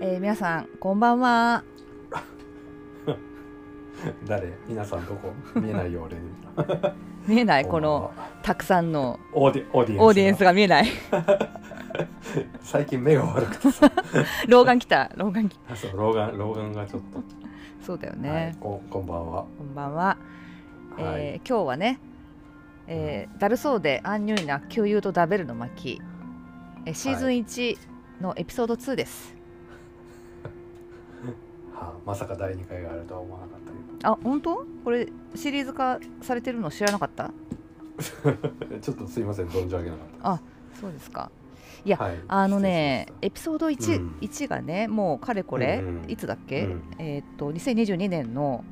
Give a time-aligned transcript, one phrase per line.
[0.00, 1.62] えー皆さんこんばんは。
[4.26, 4.52] 誰？
[4.66, 5.32] 皆さんどこ？
[5.60, 6.30] 見えないよ俺に。
[7.28, 7.66] 見えない？
[7.66, 8.10] このは。
[8.42, 10.86] たくさんのオーディオーディエンスオーディエンスが見えない。
[12.62, 13.90] 最近目が悪くてさ。
[14.48, 15.10] 老眼来た。
[15.16, 15.76] 老眼来た。
[15.76, 17.22] そう老眼老眼がちょっと、
[17.82, 20.16] そうだよはいね、ここんばんは、こんばんは、
[20.98, 21.34] えーはい。
[21.46, 21.98] 今日はね、
[22.86, 26.00] えーだるそうでアンニュイな旧友とだべるの巻、
[26.86, 27.78] えーシーズン1
[28.22, 29.39] のエピソード2です、は
[31.80, 33.60] あ、まさか第2回があるとは思わなかっ
[34.02, 34.64] たあ本当？
[34.84, 37.30] これシリーズ化されてるの知らなかった？
[38.68, 40.40] け どちょっとすいません存じ上げなかったあ
[40.80, 41.30] そうですか。
[41.82, 44.16] いやはい、あのね失エピソード 1,、うん。
[44.20, 46.10] 1がねもうかれこれ、うんうん。
[46.10, 46.82] いつだっけ、うん。
[46.98, 48.64] えーっと2022年の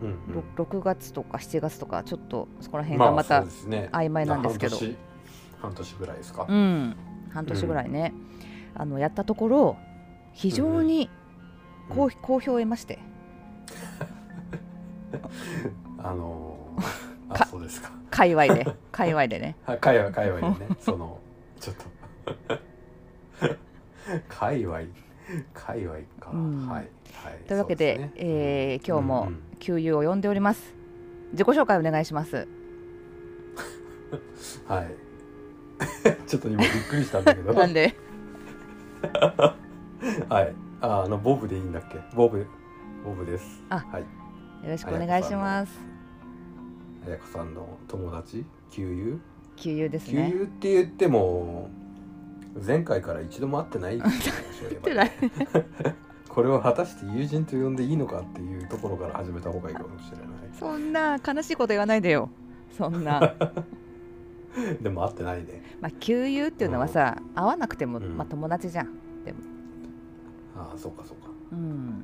[0.00, 0.66] 礼しましたうん。
[0.68, 4.76] ろ6月とか7月とかちょっとそこらうん、まあ辺がまた、曖昧なんですけど。
[4.76, 4.96] 半年
[5.60, 6.96] 半年ぐらいですか、うん
[7.30, 8.12] 半年ぐらいね、
[8.74, 9.76] あのやったところ
[10.32, 11.10] 非常に
[11.88, 12.10] 好,、うん。
[12.22, 12.98] 好評を得まして。
[15.98, 17.90] あのー、あかそうですか。
[18.10, 18.66] 界隈で。
[18.92, 19.56] 界隈でね。
[19.66, 20.76] あ界隈界隈でね。
[20.80, 21.18] その
[21.60, 21.84] ちょっと。
[24.28, 24.80] 界隈
[25.52, 26.68] 界隈か、うん。
[26.68, 26.84] はいは
[27.30, 27.38] い。
[27.46, 28.12] というわけでそうすね。
[28.16, 29.42] えー今日もうんうん。
[29.58, 30.74] 給油を呼んでおります。
[31.32, 32.46] 自己紹介お願いします。
[34.68, 34.94] はい。
[36.26, 37.52] ちょっと今びっくりしたんだけど。
[37.52, 37.94] なんで？
[40.28, 41.98] はいああのボブでいいんだっけ？
[42.14, 42.46] ボブ。
[43.04, 43.62] ボブです。
[43.70, 44.02] あはい。
[44.02, 44.06] よ
[44.70, 45.72] ろしくお願いします。
[47.06, 48.44] 綾子さんの友達？
[48.70, 49.16] 給油
[49.56, 51.70] 給油です給ね油って言っても
[52.66, 54.02] 前回から一度も会ってない
[56.28, 60.26] これを果たして友人と呼んでいいのかっていうところから始めた方がいいかもしれない。
[60.58, 62.28] そんな悲しいこと言わないでよ。
[62.76, 63.34] そんな。
[64.82, 65.62] でも会ってないね。
[65.80, 68.16] まあ給油っていうのはさ、会わなくても、うん。
[68.16, 68.86] まあ、友達じゃん。
[68.86, 68.92] ああ
[70.78, 71.30] そうかそうか。
[71.52, 71.58] うん。
[71.58, 72.02] うん。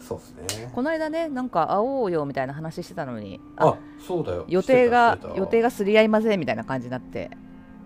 [0.00, 0.70] そうですね。
[0.74, 4.44] この間ねなんか会おうよみたいな話してたのにああそうだよ。
[4.48, 7.30] 予定が予定がすり合いませんみたいな感じになって、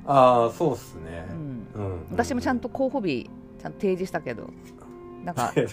[0.07, 1.27] ああそうっすね。
[1.31, 3.29] うん、うん、私もちゃんと候補日
[3.61, 4.51] ちゃんと提示したけど
[5.25, 5.69] なんか 提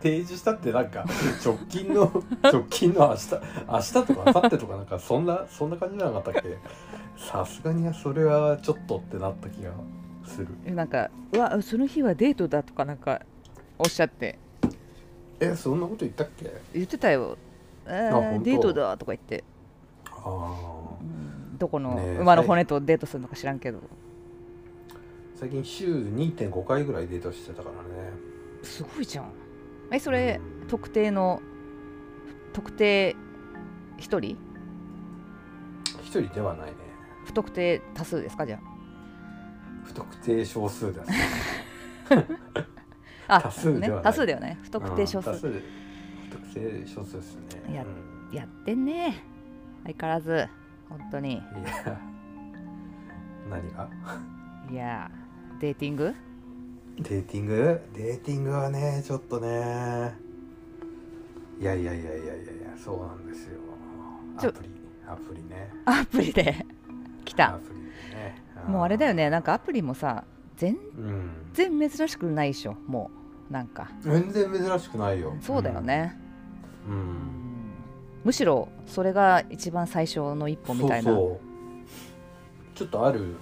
[0.00, 1.04] 示したってなんか
[1.44, 2.10] 直近の
[2.42, 3.34] 直近の明日
[3.68, 6.56] 明日とか明後日とかなんかそんなそんな感じじゃなかったっけ？
[7.16, 9.70] さすがにそれはちょっとってなった気が
[10.32, 10.74] する。
[10.74, 13.22] なんかうわその日はデートだとかなんか
[13.78, 14.38] おっしゃって。
[15.40, 16.52] えそんなこと言ったっけ？
[16.74, 17.36] 言ってたよ、
[17.86, 19.42] えーデートだとか言って、
[20.06, 23.80] ああうんどこのねえ馬の骨とデートするのか知らんけど。
[25.34, 28.12] 最近週2.5回ぐらいデートしてたからね。
[28.62, 29.32] すごいじゃん。
[29.90, 30.68] えそれ、うん。
[30.68, 31.42] 特定の
[32.52, 33.16] 特定
[33.98, 34.36] 一人？
[36.04, 36.74] 一人ではないね。
[37.24, 38.60] 不特定多数ですかじゃ
[39.84, 41.10] 不特定少数です
[43.28, 43.90] ああ多数ではない。
[43.90, 45.30] ね、多数だよね不特定少数。
[45.30, 45.60] うん多数不
[46.30, 47.74] 特定少数ですね。
[47.74, 48.36] やうん。
[48.36, 49.24] やってんね。
[49.84, 50.48] 相変わらず。
[50.88, 51.34] 本当に。
[51.34, 51.42] いや
[53.50, 53.88] 何が？
[54.70, 55.10] いや
[55.60, 56.14] デーティング？
[56.98, 57.80] デーティング？
[57.94, 60.14] デーティングはねちょっとね。
[61.60, 62.42] いやいやいやいやいやいや
[62.76, 63.60] そうなんですよ。
[64.36, 64.70] アプリ
[65.06, 65.70] アプリね。
[65.84, 66.66] アプリで。
[67.24, 67.54] 来た。
[67.54, 67.80] アプリ
[68.14, 69.24] ねもうあれだよね。
[69.24, 70.24] ねなんかアプリもさ
[70.56, 72.74] 全うん然珍しくないでしょ。
[72.86, 73.10] も
[73.50, 73.90] うなんか。
[74.00, 75.34] 全然珍しくないよ。
[75.40, 76.18] そうだよね、
[76.88, 77.16] うん、うん。
[78.24, 81.12] むしろそれが一番最初の一歩みたいな。
[81.12, 83.34] ちょっとある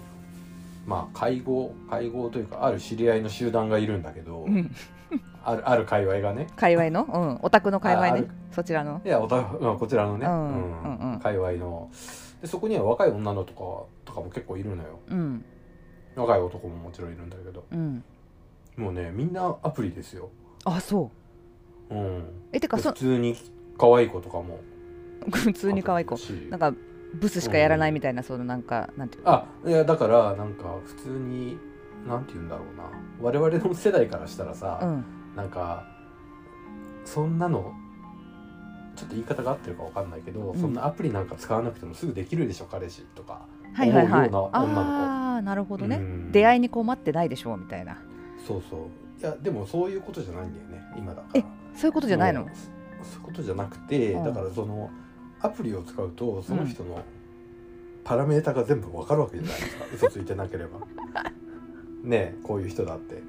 [0.87, 4.71] まあ会合会合というかある知り合いの集団がいるんだけど、うん。
[5.45, 6.49] あるある界隈がね。
[6.57, 8.29] 界隈の、うん、オタクの界隈ね。
[8.53, 9.01] そちらの。
[9.05, 10.83] いやおた、まあ、こちらのね、うん。
[10.83, 11.21] うんうん。
[11.21, 11.91] 界隈の
[12.41, 13.55] でそこには若い女の子と
[14.05, 15.01] かとかも結構いるのよ。
[15.09, 15.45] うん。
[16.17, 17.65] 若い男ももちろんいるんだけど。
[17.71, 18.05] うん。
[18.77, 20.31] もうねみんなアプリですよ、
[20.65, 21.11] あそ
[21.91, 21.95] う。
[21.95, 23.37] うん、えてか普通に
[23.77, 24.61] 可愛い子とかも。
[25.31, 26.17] 普通に可愛い子。
[26.49, 26.73] なんか
[27.15, 29.31] ブスしかやらないみたいな、そのなんかなんていうの？
[29.31, 31.59] あいやだからなんか普通に
[32.07, 32.85] なんて言うんだろうな。
[33.21, 35.05] 我々の世代からしたらさ、うん。
[35.37, 35.85] なんか
[37.05, 37.75] そんなの
[38.97, 40.61] ちょっと言い方が合ってるかわかんないけど、うん。
[40.61, 43.47] そんなアプリなんか使わなくてもすぐできるでしょ彼氏とか。
[43.73, 44.31] はいはいはい。
[44.33, 46.33] ああなるほどね、うん。
[46.33, 47.99] 出会いに困ってないでしょうみたいな。
[48.47, 48.81] そうそう。
[49.21, 52.49] いやでもそういうことじゃないんだよね今だかえらそういうことじゃないの？
[53.03, 54.25] そそういうことじゃなくて、うん。
[54.25, 54.91] だからその
[55.41, 57.03] アプリを使うとその人の
[58.05, 59.85] パラメータが全部わかるわけじゃないですか。
[59.95, 60.81] 嘘ついてなければ。
[62.03, 63.23] ねえこういう人だって。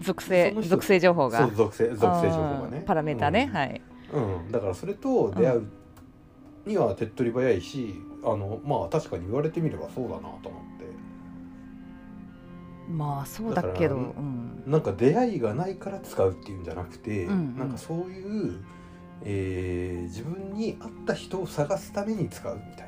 [0.00, 1.38] 属性属性情報が。
[1.38, 2.78] そう属性属性情報がね。
[2.78, 3.80] うんパラメータね、はい
[4.12, 5.66] うん、だからそれと出会う
[6.64, 7.94] には手っ取り早いし、
[8.24, 10.86] あのまあ確かに言われてみればそうだなと思って。
[12.88, 14.62] まあそうだけどだからうん。
[14.66, 17.58] なんか出会いがないから使うっていうんじゃなくて、うんうん。
[17.58, 18.60] なんかそういう、
[19.24, 22.86] えー自分に合った人を探すために使うみたい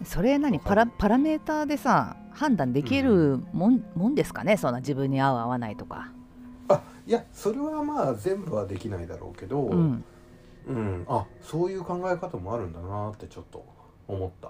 [0.00, 0.04] な。
[0.04, 0.58] それ何？
[0.58, 0.76] わかる。
[0.76, 4.56] パラパラメーターでさ判断できるもん,、もんですかね？
[4.56, 6.10] そんな自分に合う合わないとか。
[6.10, 6.17] あ
[7.08, 10.04] いやそれはまあ全部はできないだろうけど、うん。
[10.66, 13.64] うん、あそういう考え方もあるんだなってちょっと
[14.06, 14.48] 思った、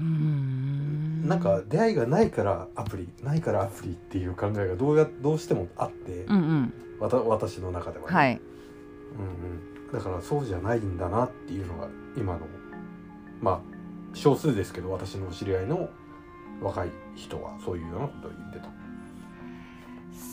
[0.00, 1.28] うーん。
[1.28, 6.72] なんか出会いがないからアプリないからアプリっていう考えがどうやどうしてもあって、うんうん。
[6.98, 8.40] わた私の中ではね、はい。
[9.18, 12.40] うんうん、だからそうじゃないんだなっていうのが今の
[13.42, 13.60] まあ
[14.14, 15.90] 少数ですけど私の知り合いの
[16.62, 18.79] 若い人はそういうようなことを言ってた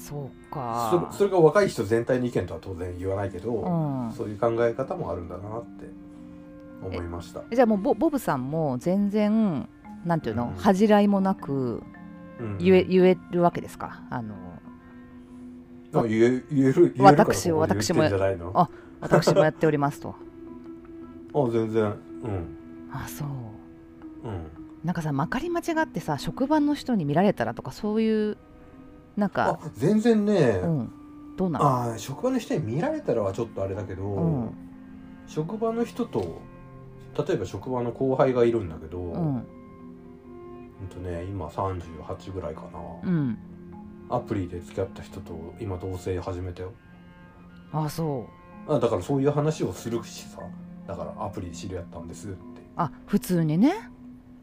[0.09, 4.11] そうそかれそれが若い人全体の意見とは当然言わないけど、うん。
[4.13, 5.85] そういう考え方もあるんだなって
[6.81, 9.67] 思いました、じゃあもうボボブさんも全然
[10.05, 10.61] なんていうの、うん。
[10.61, 11.83] 恥じらいもなく
[12.39, 12.57] うん。
[12.59, 14.03] 言え,、言えるわけですか？
[14.09, 14.35] あの
[15.93, 18.51] あ言え言える言える私ここで言ってんじゃないの？
[18.53, 18.69] あ
[19.01, 20.15] 私もやっておりますと。
[21.33, 21.83] あ全然。
[21.83, 22.57] うん。
[22.91, 23.27] あそう。
[24.27, 24.47] うん。
[24.83, 28.37] なんかさまかり間違ってさ職場の人に見られたらとかそういう
[29.17, 30.91] なんあか全然ね、うん。
[31.35, 34.49] どうなのあー職場の人に見られたらはちょっとあれだけど、うん。
[35.27, 36.39] 職場の人と
[37.27, 39.43] 例えば職場の後輩がいるんだけど、ううんん
[40.89, 43.37] とね今38ぐらいかな、うん。
[44.09, 46.71] アプリで付き合った人と今同棲始めたよ。
[47.73, 48.27] あそ
[48.67, 50.39] あだからそういう話をするしさ。
[50.87, 52.35] だからアプリで知り合ったんですって。
[52.35, 52.39] う
[52.77, 53.73] あ普通にね。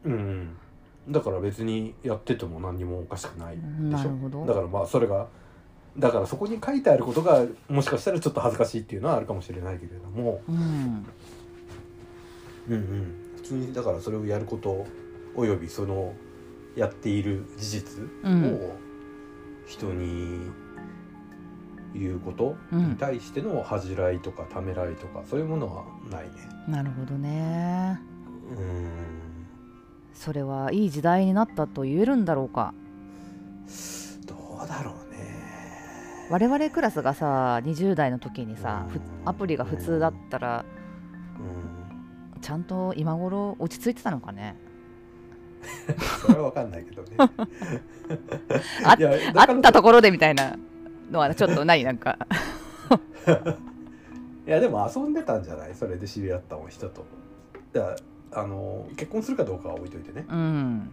[0.03, 0.57] うんうん
[1.09, 4.45] だから別にやってても何にもおかしくないでしょ。
[4.45, 5.27] だからまあそれが
[5.97, 10.41] だからそこに書いてあることがもしかしたらちょっと恥ずかしいっていうのはあるかもしれないけれども。
[10.47, 11.05] うんうん。
[12.73, 14.85] うん普通にだからそれをやること
[15.35, 16.13] およびその
[16.75, 18.43] やっている事実うん。
[18.55, 18.75] を
[19.67, 20.39] 人に
[21.93, 26.31] 言うことうんに対しての恥じらいとかためらいとかそういうものはないね。
[26.67, 27.99] なるほどね。
[28.57, 29.24] うん
[30.15, 32.73] それはいい時代になったと言えるんだろうか。
[34.25, 35.19] どうだろうね。
[36.29, 38.87] 我々クラスがさ20代の時にさ
[39.25, 40.65] アプリが普通だったら
[42.35, 42.41] うん。
[42.41, 44.55] ちゃんと今頃落ち着いてたのかね？
[46.21, 47.09] それは分かんないけどね。
[48.85, 48.95] あ
[49.35, 50.55] あったところでみたいな
[51.11, 52.17] のはちょっとないなんか。
[54.47, 55.73] いやでも遊んでたんじゃない？
[55.73, 57.05] それで知り合った人と。
[57.73, 57.95] だ
[58.35, 60.25] あの結婚するかどうかは置いといてね。
[60.29, 60.37] うん。
[60.37, 60.91] うん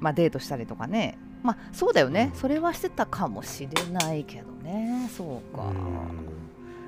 [0.00, 1.18] まあデートしたりとかね。
[1.42, 2.40] まあそうだよね、うん。
[2.40, 5.10] それはしてたかもしれないけどね。
[5.16, 5.74] そうか、うん。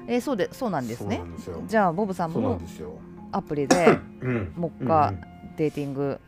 [0.06, 1.62] えーそうでそうなんですそうねなんですよ。
[1.66, 2.92] じゃあボブさんそうなんもですよ。
[3.32, 4.52] アプリでうん。
[4.56, 5.56] もっかうんうん。
[5.56, 6.20] デーティング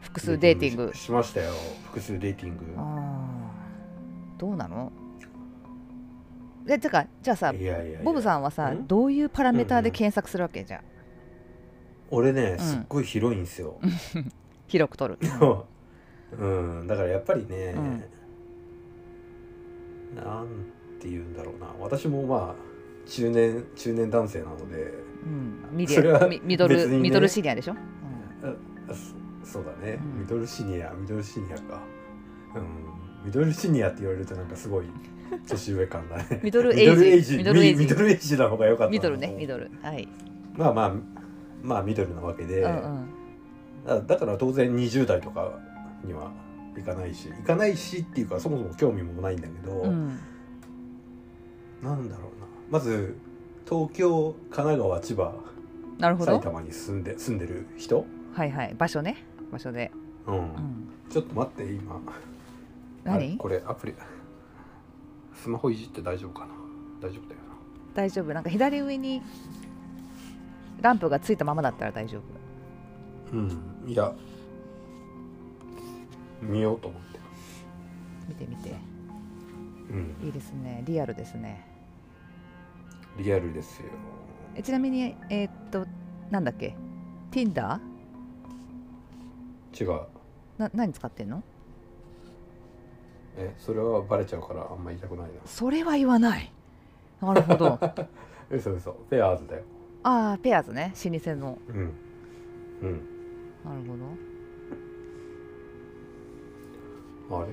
[0.00, 1.50] 複数デーティングししましたよ。
[1.86, 2.64] 複数デーティング。
[2.76, 4.40] あー。
[4.40, 4.92] どうなの？
[6.66, 8.00] でてかじゃあさいやいやいや。
[8.02, 8.86] ボブさんはさん？
[8.86, 9.98] どういうパラメーターでうんうん。
[9.98, 10.64] 検索するわけ？
[10.64, 10.93] じゃあ
[12.14, 12.58] 俺ねん。
[12.58, 13.78] すっごい広いんですよ、
[14.68, 15.18] 広く取る。
[16.38, 16.82] う。
[16.82, 18.02] ん、だからやっぱりね、うん。
[20.16, 20.46] なん
[21.00, 21.66] て言うんだろうな。
[21.80, 22.64] 私もまあ
[23.06, 24.92] 中年中年男性なので
[25.24, 25.76] うん。
[25.76, 27.74] ミデそれはィミミドル、ミドルシニアでしょ、
[28.42, 28.54] あ
[29.44, 30.20] そそうだね、うん。
[30.20, 31.82] ミドルシニアミドルシニアか。
[32.54, 32.62] うん。
[33.26, 34.86] ミドルシニアって言われるとなんかすごい
[35.48, 36.40] 年上感だね。
[36.42, 37.32] ミドルエイジ。
[37.32, 37.76] ミミドルエイジ。
[37.76, 38.36] ミミドルエイジ。
[38.36, 38.90] な方が良かったな。
[38.90, 39.70] ミドルねミドル。
[39.82, 40.08] はい、
[40.54, 41.23] まあまあ
[41.64, 43.08] まあミドルなわけで、うんうん。
[43.86, 45.58] だだから当然20代とか
[46.04, 46.30] には
[46.78, 50.18] いかないしいかないしっていうかそもそも興味もないんだけど、うん。
[51.82, 52.46] なんだろうな。
[52.70, 53.16] まず
[53.66, 55.34] 東京神奈川千葉
[55.98, 56.32] なるほど。
[56.32, 58.04] 埼玉に住んで住んでる人、
[58.34, 58.74] はいはい。
[58.76, 59.16] 場所ね。
[59.50, 59.90] 場所で、
[60.26, 60.34] うん。
[60.34, 60.52] うん、
[61.08, 62.00] ちょっと待って今。
[63.04, 63.36] 何？
[63.38, 63.94] これアプリ。
[65.34, 66.54] スマホいじって大丈夫かな？
[67.00, 67.40] 大丈夫だよ
[67.94, 68.32] 大丈夫。
[68.32, 69.22] なんか左上に
[70.84, 72.18] ランプがついたままだったら大丈
[73.32, 73.34] 夫。
[73.34, 73.90] なうん。
[73.90, 74.12] いや
[76.42, 77.18] 見ようと思って。
[78.28, 78.74] 見てみて。
[79.90, 80.14] うん。
[80.22, 80.82] いいですね。
[80.86, 81.66] リアルですね。
[83.16, 83.86] リアルですよ。
[84.54, 85.86] えちなみにえーっと
[86.30, 86.76] なんだっけ
[87.30, 87.80] ？Tinder?
[89.80, 90.00] 違う。
[90.58, 91.42] な何使ってんの？
[93.38, 95.32] えそれはバレちゃうからあんま言いたくないな。
[95.46, 96.52] それは言わない。
[97.22, 97.78] なるほど。
[98.52, 98.92] 嘘嘘。
[99.08, 99.62] ペアーズだよ
[100.04, 100.94] ああペアーズね。
[101.04, 101.58] 老舗の。
[101.68, 101.76] うん。
[102.82, 103.00] うん。
[103.64, 103.96] なるほ
[107.30, 107.42] ど。
[107.42, 107.48] あれ？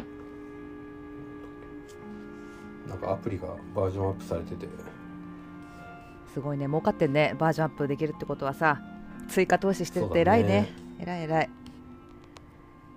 [2.90, 4.68] なんかアプリがバージョンアップされてて。
[6.34, 6.68] すごいね。
[6.68, 7.36] 儲かってんね。
[7.40, 8.82] バージョンアップできるってことはさ。
[9.30, 10.68] 追加投資してるって偉いね。
[11.00, 11.50] 偉い偉い。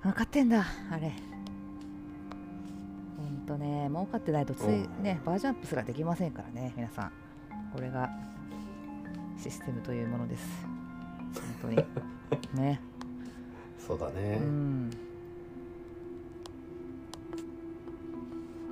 [0.03, 1.13] 分かってんだあれ。
[3.47, 3.89] とね。
[3.89, 5.03] 儲かってないとついうん。
[5.03, 7.13] ねバージョンアップすらできませんからね皆さん。
[7.73, 8.11] これが
[9.45, 10.47] システムというものです。
[11.61, 11.87] 本当に。
[12.59, 12.81] ね。
[13.79, 14.91] そうだね、うん。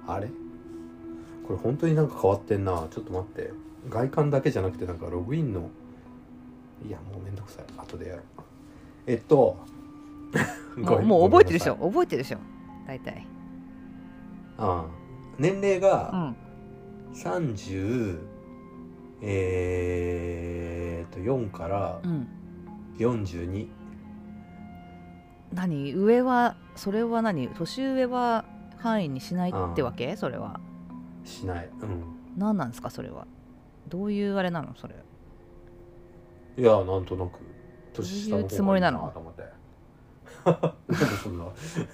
[0.06, 0.28] あれ？
[1.46, 2.86] これ本当になんか変わってんな。
[2.90, 3.52] ちょっと待って。
[3.90, 5.68] 外観だけじゃなくてなんかログインの。
[6.86, 7.64] いやもうめんどくさい。
[7.76, 8.24] 後でやろう。
[9.06, 9.58] えっと。
[10.78, 11.76] もうもう覚えてるでしょ。
[11.76, 12.38] 覚えてるでしょ。
[12.86, 13.26] 大体。
[14.56, 14.90] ああ。
[15.38, 16.36] 年齢うがん
[17.12, 18.31] 30
[19.22, 22.28] えー、っと4からうん。
[22.98, 23.68] 42
[25.54, 25.94] 何？
[25.94, 27.48] 上はそれは何？
[27.48, 28.44] 年上は
[28.78, 30.16] 範囲にしないってわけ？
[30.16, 30.60] それは。
[31.24, 31.68] しない。
[31.80, 32.02] うん。
[32.36, 32.90] 何なんですか？
[32.90, 33.26] それは。
[33.88, 34.74] どういうあれなの？
[34.76, 34.94] それ。
[36.58, 37.38] いやなんとなく
[37.94, 39.42] 年下の方がいいつもりなのと思って。
[40.44, 41.44] なんでそんな。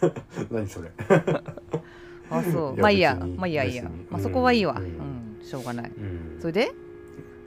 [0.50, 0.90] 何それ？
[2.30, 2.75] あそう。
[2.75, 3.14] いやまあいいや。
[3.14, 3.37] 別に。
[3.37, 3.82] まあいいやいいや。
[3.82, 4.06] 別に。
[4.11, 4.75] まあそこはいいわ。
[4.78, 5.38] ううん。
[5.40, 5.90] ん、しょうがない。
[5.90, 6.38] うん。
[6.40, 6.73] それで？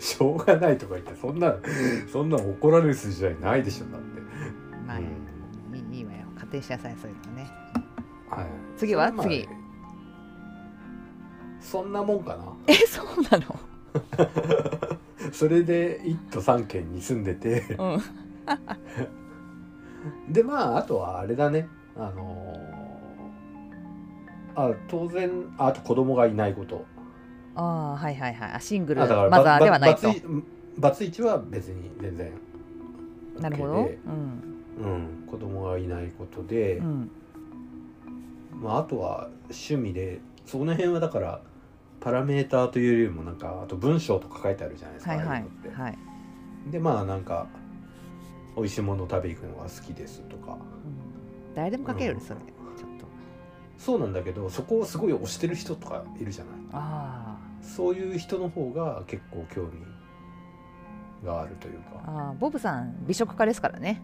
[0.01, 1.55] しょうがないとか言ってそんな
[2.11, 4.21] そんな怒られる筋じゃないでしょだって、
[4.87, 5.05] まあ、うん。
[5.93, 6.25] いいいいわよ。
[6.33, 7.51] 勝手にしなさいそういうのね。
[8.29, 8.45] はい、
[8.77, 9.11] 次は？
[9.13, 9.47] 次。
[11.59, 12.51] そんなもんかな？
[12.67, 13.59] えそうなの？
[15.31, 17.75] それで1都3県に住んでて。
[17.77, 18.01] うん。
[20.33, 21.67] でまああとはあれだね。
[21.95, 22.71] あのー
[24.53, 26.85] あ当然ああと子供がいないこと
[27.55, 28.51] ああはいはいはい。
[28.53, 30.09] あシングルマザーではないと。
[30.77, 32.31] バツイチは別に全然。
[33.39, 33.99] なるほ OK どで。
[34.05, 34.51] うん。
[34.81, 37.11] うん、子供がいないことで、うん。
[38.61, 40.19] まあ、あとは趣味で。
[40.45, 41.41] その辺はだから
[41.99, 45.45] パラメーターというよりもなんかあと文章とか書いてあるじゃないですか、はいはい。
[45.73, 45.97] はい、
[46.71, 47.47] でまあなんか
[48.57, 50.53] 美味しいものを食べに行くのが好きですとか。
[50.53, 50.55] う
[51.51, 52.21] ん、誰でも書けるうん。
[52.21, 52.39] それ。
[52.39, 53.05] ちょっと。
[53.77, 56.53] そうなんだけどそこをすごい推してる人とかいるじゃない。
[56.73, 57.30] あ
[57.61, 59.71] そういう人の方が結構興味
[61.25, 62.03] があるというーか。
[62.05, 64.01] あーボブさん美食家ですからね。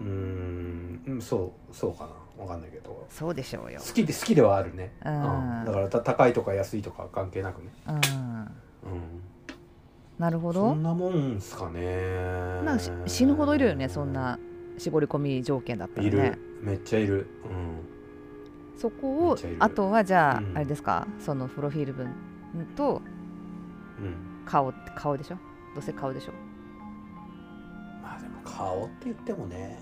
[0.00, 2.10] うーんうんそうそうかな。
[2.42, 3.06] わかんないけど。
[3.08, 3.80] そうでしょうよ。
[3.80, 5.64] 好きで好きではあるね、うん。
[5.64, 7.94] だからた高いとか安いとか関係なくね、うん。
[7.94, 8.00] うん、
[10.18, 10.70] なるほど。
[10.70, 12.62] そんなもんすかね。
[12.64, 14.38] なんかし死ぬほどいるよねそんな
[14.78, 16.18] 絞り込み条件だったらいる。
[16.18, 17.28] ねめっちゃいる
[18.76, 20.56] そこをあとはじゃあ、うん。
[20.56, 21.06] あれですか？
[21.18, 22.14] そのプロフィール文
[22.76, 23.00] と
[23.98, 25.36] うん、うん、顔顔でしょ？
[25.74, 26.32] どうせ顔でしょ？
[28.02, 29.78] まあでも顔って言ってもね。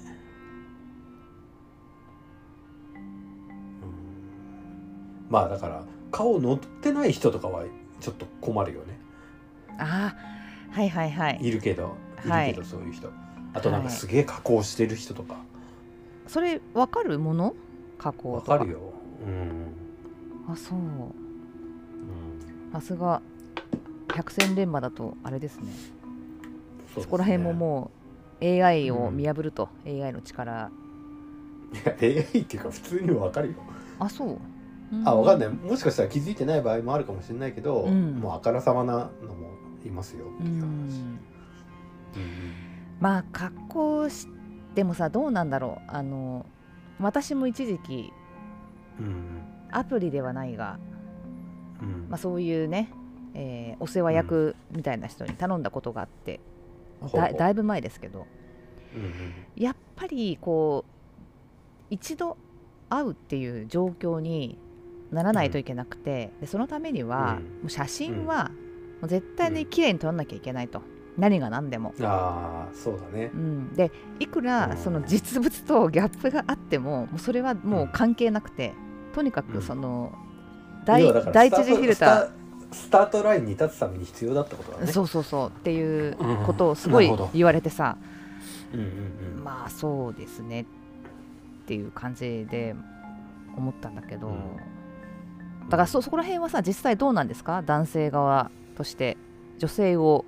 [2.95, 3.03] うん。
[5.29, 7.65] まあだから顔乗ってない人とかは
[8.01, 8.99] ちょっと困るよね。
[9.79, 10.15] あ
[10.71, 11.39] あはいはいはい。
[11.41, 12.25] いるけどい。
[12.25, 13.11] るはいけどそういう人、
[13.55, 13.97] あとなんかはい。
[13.97, 15.37] すげえ加工してる人とか。
[16.27, 17.19] それ分かる？
[17.19, 17.55] もの
[18.03, 18.53] 加工とか。
[18.53, 18.81] わかるよ。
[19.27, 20.79] うん、あそう。
[20.79, 23.23] うん、さすが
[24.15, 25.67] 百戦錬磨だとあれですね。
[25.67, 25.73] ね。
[26.95, 27.91] そこら辺もも
[28.41, 30.71] う AI を見破ると、AI の力。
[31.73, 33.55] いや AI っていうか普通にわかるよ。
[33.99, 34.39] あそう。
[35.05, 35.49] あわかんいない。
[35.49, 38.17] もしかしたら気づいてない場合もあるかもしれないけど、うん。
[38.17, 39.53] もうあからさまなのも
[39.87, 41.19] いますよってういう話、ん。
[43.01, 44.27] まあ格好し
[44.75, 45.91] てもさどうなんだろう。
[45.91, 46.45] あの
[47.01, 48.13] 私も一時期
[48.99, 49.07] うん。
[49.07, 49.43] うん
[49.75, 50.79] アプリではないが、
[51.81, 52.07] うん。
[52.11, 52.91] まあ、そういうね、
[53.33, 56.41] えーお世話役みたいな人に頼んだことがあって、
[57.01, 57.21] ほうほう。
[57.23, 58.27] だだいぶ前ですけど
[58.95, 59.13] うんうん
[59.57, 62.37] やっぱりこう一度
[62.91, 64.59] 会うっていう状況に
[65.11, 67.45] ならないといけなくて、でそのためには、うん。
[67.45, 68.51] もう写真は
[69.01, 70.83] もう絶対に綺麗に撮らなきゃいけないと、
[71.19, 71.95] 何が何でも。
[72.01, 73.31] ああそうだね。
[73.35, 74.45] うん、でいくうん。
[74.45, 78.73] らその実物とギャップがあってももうそれはもう関係なくて、
[79.15, 80.13] とにかくその、
[80.87, 82.27] 第要はだから第一次フィルター。
[82.27, 82.33] スタ
[82.73, 84.91] スタートラインに立つために必要だってことだね。
[84.91, 85.49] そうそうそう。
[85.49, 87.99] っていううんことをすごい言われてさ、
[88.73, 88.87] うんうん
[89.37, 89.45] うん。
[89.45, 90.65] まあそうですねっ
[91.67, 92.75] ていう感じで
[93.55, 94.57] 思ったんだけど、うん。
[95.69, 97.61] だからそそこら辺はさ実際どうなんですか？
[97.61, 99.19] 男性側として。
[99.59, 100.25] 女性を、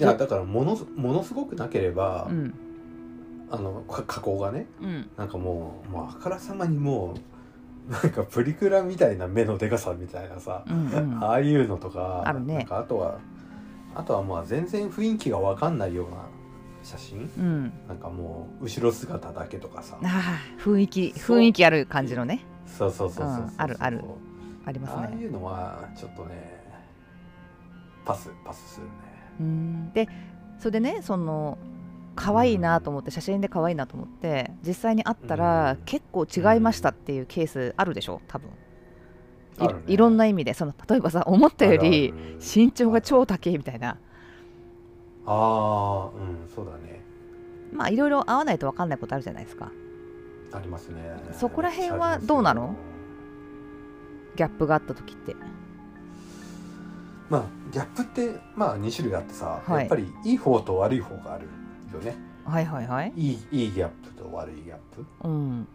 [0.00, 2.54] いやだからものすものすごくなければ、うん。
[3.52, 7.16] あのか加工がねうん、なんかもうもうあからさまにも
[7.88, 11.24] うなんかプリクラみたいな目のでかさみたいなさ、うんうん。
[11.24, 12.64] ああいうのとかあるね。
[12.68, 13.18] かあとは
[13.96, 16.28] あとはまあ全然雰囲気が分かんないような
[16.84, 17.28] 写真？
[17.38, 19.98] うん、なんかもう後ろ姿だけとかさ。
[20.62, 22.44] 雰囲気雰囲気ある感じのね。
[22.66, 22.92] そう。
[22.92, 24.04] そうそうそうあるある。
[24.64, 25.02] ありますね。
[25.06, 26.62] ああいうのはちょっとね
[28.04, 28.92] パスパスするね。
[29.04, 29.09] うん
[29.94, 30.08] で
[30.58, 31.58] それでねその
[32.16, 35.84] 可愛いなと思って写真で可愛いなと思って実際に会ったらうん。
[35.84, 38.20] 結構違いましたっていうケースあるでしょ？
[38.28, 38.50] 多分。
[39.60, 39.74] い,、ね。
[39.86, 40.52] いろんな意味で。
[40.54, 43.90] その例えばさ思ったより身長が超高いみたいな。
[43.90, 43.96] あ
[45.26, 47.00] あうんそうだね。
[47.72, 49.70] まあいろいろ合わないと分かんないことあるじゃないですか。
[50.52, 51.16] ありますね。
[51.32, 52.74] そこら辺はどうなの？
[54.36, 55.36] ギャップがあった時って。
[57.28, 59.80] まあギャップってまあ2種類あってさ、はい。
[59.80, 61.46] やっぱりいい方と悪い方がある
[61.92, 62.16] よね。
[62.44, 63.12] はいはいはい。
[63.16, 65.04] いいいいギャップと悪いギャップ。
[65.24, 65.68] うん。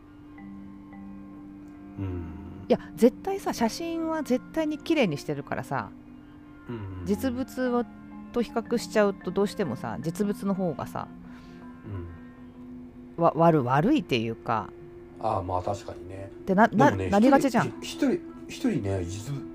[1.97, 2.23] うん。
[2.67, 5.89] いや絶対さ写真は絶対に綺麗にしてるからさ
[6.67, 7.05] うん。
[7.05, 7.85] 実物を
[8.33, 11.07] と比較しちゃうとどうしてもさ実物の方がさ
[13.17, 13.23] うん。
[13.23, 14.69] わ悪悪いっていうか。
[15.21, 16.31] ああまあ確かにね。
[16.45, 17.67] でなな、でもねなりがちじゃん。
[17.81, 19.54] 一人一人一人ね実物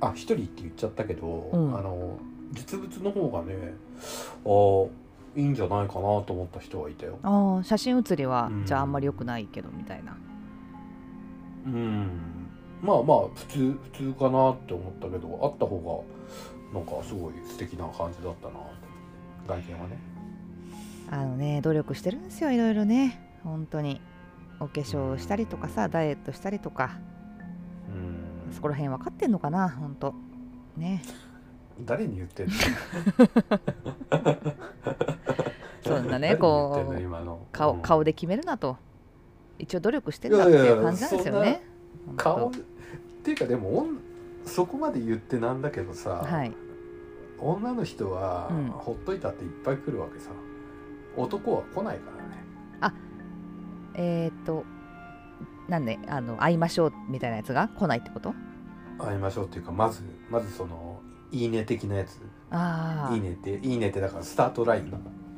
[0.00, 1.76] あ一人って言っちゃったけど、うん。
[1.76, 2.18] あの
[2.52, 3.74] 実物の方がね
[4.44, 7.18] ああいいんじゃないかなと思った人はいたよ。
[7.22, 8.66] あー写真写りは、うん。
[8.66, 10.16] じゃああんまり良くないけどみたいな。
[11.66, 12.08] うん。
[12.82, 13.58] まあまあ普通
[13.92, 16.06] 普通かなって思ったけどあった方
[16.72, 18.60] がなんかすごい素敵な感じだったなと
[19.46, 19.98] 外見はね。
[21.10, 23.38] あのね努力してるんですよいろいろね。
[23.42, 24.00] 本当に。
[24.60, 26.98] お化粧したりとかさダイエットしたりとか。
[27.12, 27.17] うん
[28.52, 30.14] そこら辺分かってんのかな本当。
[30.76, 31.02] ね。
[31.84, 32.54] 誰に言ってんの？
[35.84, 37.46] そんなね誰に言ってんこうの今の。
[37.52, 37.82] 顔うん。
[37.82, 38.76] 顔で決めるなと。
[39.58, 41.62] 一応努力してんだっていう感じなんですよね。
[42.06, 42.24] 本当。
[42.24, 42.52] 顔っ
[43.22, 43.98] ていうかでもおん
[44.44, 46.52] そこまで言ってなんだけどさ、はい。
[47.40, 48.66] 女の人はうん。
[48.70, 50.30] ほっといたっていっぱい来るわけさ、
[51.16, 52.28] 男は来ないからね。
[54.00, 54.64] えーっと
[55.68, 58.34] なんであの会いましょうみたいなやつが来ないってこと？
[58.98, 62.18] 会いましょうっていうかまずまずそのいいね的なやつ。
[62.50, 64.90] ああいいねっていいねってだからスタートライン。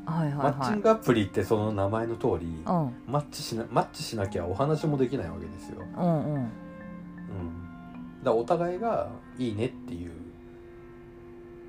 [0.06, 2.94] はいはいマッチはいングアプリってその名前の通りうん。
[3.06, 6.35] マッチしなマッチしなきゃお話もできないわけですよ、うんうん。
[6.35, 6.48] うん、
[8.22, 10.12] だお互いがいいねっていう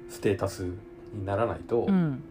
[0.10, 0.66] ステータス
[1.14, 2.24] にならないと、うん。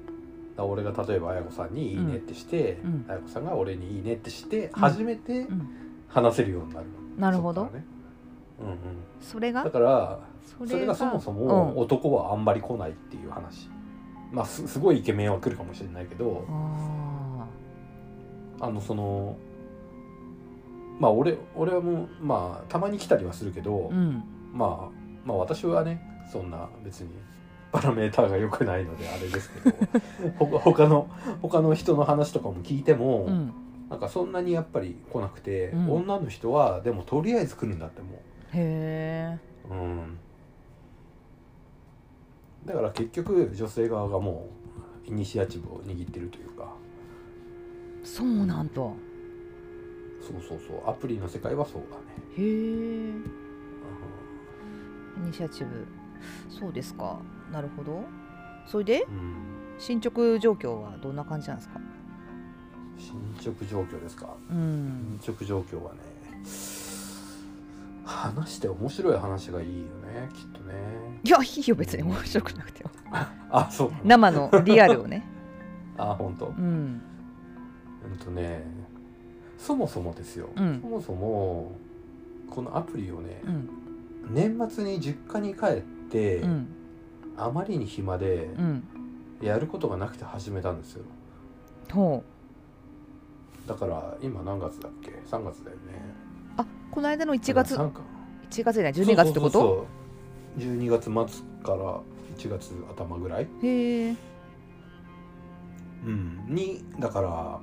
[0.56, 3.04] ら俺が例えば綾子さんに「いいね」ってして、うん。
[3.08, 4.70] 綾子さんが俺に「いいね」ってしてん。
[4.72, 5.68] 初めてうん
[6.10, 6.86] 話せるようになる。
[6.86, 7.62] の、なるほど。
[7.62, 8.76] うんうん、
[9.20, 9.64] それが？
[9.64, 11.38] だからそそれがそもそうん。
[11.38, 13.70] も男はあんまり来ないっていう話、
[14.30, 17.46] まあすすごいイケメンは来るかもしれないけどあ
[18.60, 19.36] あのその
[20.98, 24.22] まあ俺俺はもうまあたまに来たりはするけど、ーうん。
[24.52, 24.94] まあ
[25.24, 27.08] まあ私はねそんな別に
[27.72, 29.76] パラメーターが良くないのであれですけど
[30.44, 31.08] ほ他の
[31.40, 33.52] 他の人の話とかも聞いても、うん
[33.90, 35.90] なんかそんなにやっぱり来なくて、うん。
[35.90, 38.22] 女の人はでもとりあえず来るんだっても
[38.52, 39.38] へえ。
[39.68, 40.18] う、うん、
[42.64, 44.48] だから結局女性側がも
[45.06, 46.72] うイニシアチブを握ってるというか。
[48.04, 48.74] そうなんだ。
[48.74, 48.96] そう
[50.40, 50.88] そうそう。
[50.88, 52.02] アプリの世界はそうだね、
[52.38, 52.46] へえ。
[52.46, 52.50] う
[53.18, 53.24] ん。
[55.24, 55.86] イニシアチブ。
[56.48, 57.18] そうですか。
[57.50, 58.04] なるほど。
[58.66, 59.02] それで？
[59.02, 59.34] うん、
[59.78, 61.80] 進捗状況はどんな感じなんですか？
[63.00, 64.28] 進捗状況ですか？
[64.50, 65.18] うん。
[65.22, 65.98] 進捗状況はね
[68.04, 70.74] 話して面白い話がいいよねきっとね。
[71.22, 72.90] いやいいよ別に面白くなくても。
[73.50, 73.92] あそう。
[74.04, 75.24] 生のリアルをね。
[75.96, 76.46] あ本当。
[76.46, 77.00] うん。
[78.10, 78.64] うんとね
[79.58, 80.80] そもそもですよ、うん。
[80.80, 81.72] そもそも
[82.48, 83.68] このアプリをね、うん。
[84.30, 86.66] 年末に実家に帰って、うん。
[87.36, 88.82] あまりに暇でうん。
[89.40, 91.04] やることがなくて始めたんですよ。
[91.92, 92.39] ほう
[93.70, 95.82] だから今何月だっけ？3月だよね。
[96.56, 97.78] あこの間の1月。
[97.78, 98.00] なんか。
[98.50, 99.52] 1月じゃない？12月ってこと？
[99.52, 99.86] そうそう
[100.62, 102.00] そう12月末から
[102.36, 104.16] 1月頭ぐらい、へえ。
[106.04, 107.60] うん、にだから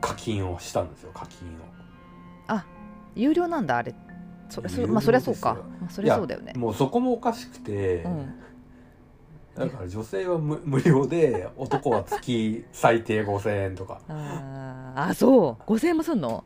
[0.00, 1.10] 課金をしたんですよ。
[1.12, 1.46] 課金
[3.14, 3.94] 有料なんだあれ。
[4.48, 5.58] そそ有料まあそりゃそうか。
[5.82, 6.54] まあそりゃそうだよね。
[6.56, 8.34] をもうそこもおかしくて、うん
[9.54, 14.00] だから女性は無無料で男は月最低5000円とか。
[14.08, 15.70] あーあそう。
[15.70, 16.44] 5000円もすんの？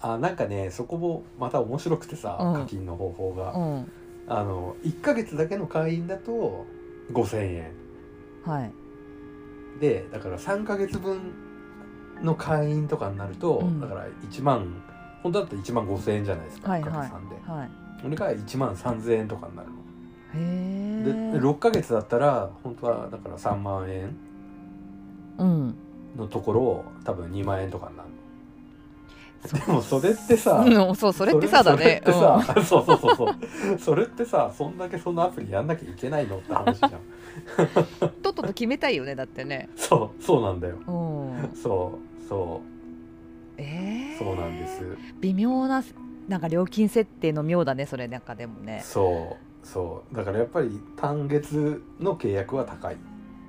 [0.00, 2.54] あなんかねそこもまた面白くてさ、うん。
[2.54, 3.92] 課金の方法が、うん。
[4.28, 6.66] あの1ヶ月だけの会員だと
[7.12, 7.72] 5000円。
[8.44, 8.72] はい。
[9.80, 11.32] でだから3ヶ月分
[12.22, 13.80] の会員とかになると、うん。
[13.80, 14.82] だから1万
[15.22, 17.50] 本当だったら1万5000円じゃないですか、はい1ヶ月3で。
[17.50, 17.70] はい。
[18.04, 19.74] 俺が1万3000円とかになるの。
[19.76, 19.78] へ
[20.34, 24.16] でえ6ヶ月だったら本当はだから3万円。
[25.38, 25.74] うん。
[26.16, 28.16] のところを多分2万円とかになるの。
[29.66, 31.78] でもそれってさ、うん、そうそれってさだね。
[31.78, 33.78] それってさ、 そうそうそうそう。
[33.78, 36.92] それってさそんだけそのアプリやんなきゃいけないのって話じゃん。
[36.92, 39.68] うん、とっとと決めたいよねだってね。
[39.76, 40.76] そうそうなんだよ。
[40.86, 41.50] うん。
[41.54, 42.60] そうそ
[43.58, 44.84] えー、うそうなんです。
[45.20, 45.84] 微妙な
[46.28, 48.80] なんか料金設定の妙だねそれなんかでもね。
[48.82, 50.14] そうそう。
[50.16, 52.96] だからやっぱり単月の契約は高い。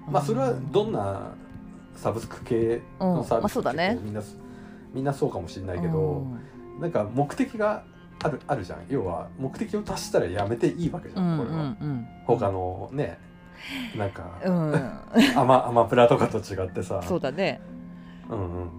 [0.09, 1.33] まあそれはどんな
[1.95, 3.65] サブスク系のサービスうん。
[3.65, 3.99] まあね。
[4.01, 4.21] みんな
[4.93, 6.81] みんなそうかもしれないけど、うん。
[6.81, 7.83] なんか目的が
[8.23, 8.79] あるあるじゃん。
[8.89, 13.19] 要は目的を達したらやめていいわけじゃ、うんんこれは、うん他のね
[13.95, 14.75] なんか、うん、うん、
[15.35, 17.03] アマアマプラとかと違ってさ。
[17.07, 17.61] そうだね。
[18.29, 18.69] うんうん。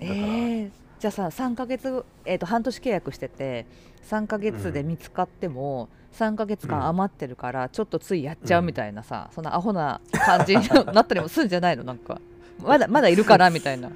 [0.00, 3.66] えー、じゃあさ3ヶ月、えー、と半年契約してて
[4.04, 11.84] 3ヶ月で見つかっても、3ヶ月間余ってるからちょっとついやっちゃうみたいなさ、そんなアホな感じになったりもするんじゃないの？
[11.84, 12.20] なんか。
[12.62, 13.90] まだまだいるかなみたいな。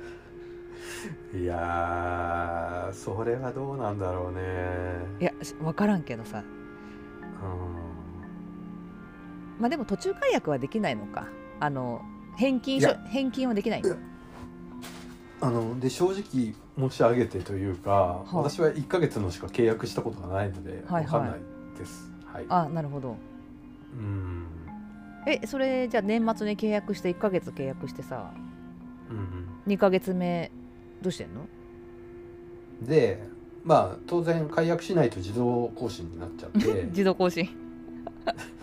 [1.35, 4.41] いやーそれはどうなんだろうね。
[5.21, 6.43] いやし分からんけどさ。
[9.59, 11.27] まあでも途中解約はできないのか。
[11.61, 12.03] あの
[12.37, 13.83] 返金返金はできない
[15.41, 21.05] あので正直申し上げてというか、あ私は1ヶ月のしか契約したことがないのではいはい。
[21.05, 21.41] 分かんない
[21.79, 22.11] です。
[22.25, 23.17] はい、あなるほど。
[23.95, 24.47] うん。
[25.27, 28.33] えそれじゃあ年末に契約して1ヶ月契約してさ
[29.11, 29.49] うんうん。
[29.67, 30.51] 2ヶ月目
[31.03, 31.47] どうしてんの？
[32.83, 33.23] で
[33.65, 36.85] まあ当然解約しないと自動更新になっちゃって。
[36.91, 37.49] 自動更新。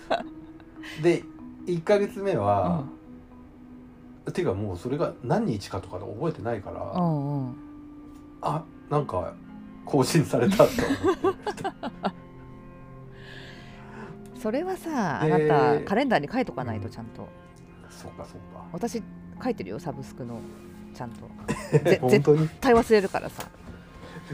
[1.03, 1.23] で
[1.67, 2.85] 1ヶ月目うは
[4.27, 7.55] ん、ていうかもうそれが何日かとかで覚えてないから、うんうん
[8.41, 9.33] あなんか
[9.85, 10.63] 更新されたと
[11.23, 11.39] 思って。
[14.41, 17.27] それはさあなえたーカレンダーに書いとかないとうんちゃんと、
[17.89, 18.63] そうかそうか。
[18.71, 19.03] 私
[19.43, 20.39] 書いてるよサブスクの
[20.93, 21.27] ちゃんと。
[21.99, 22.39] 本当に？
[22.39, 23.43] 絶対忘れるからさ。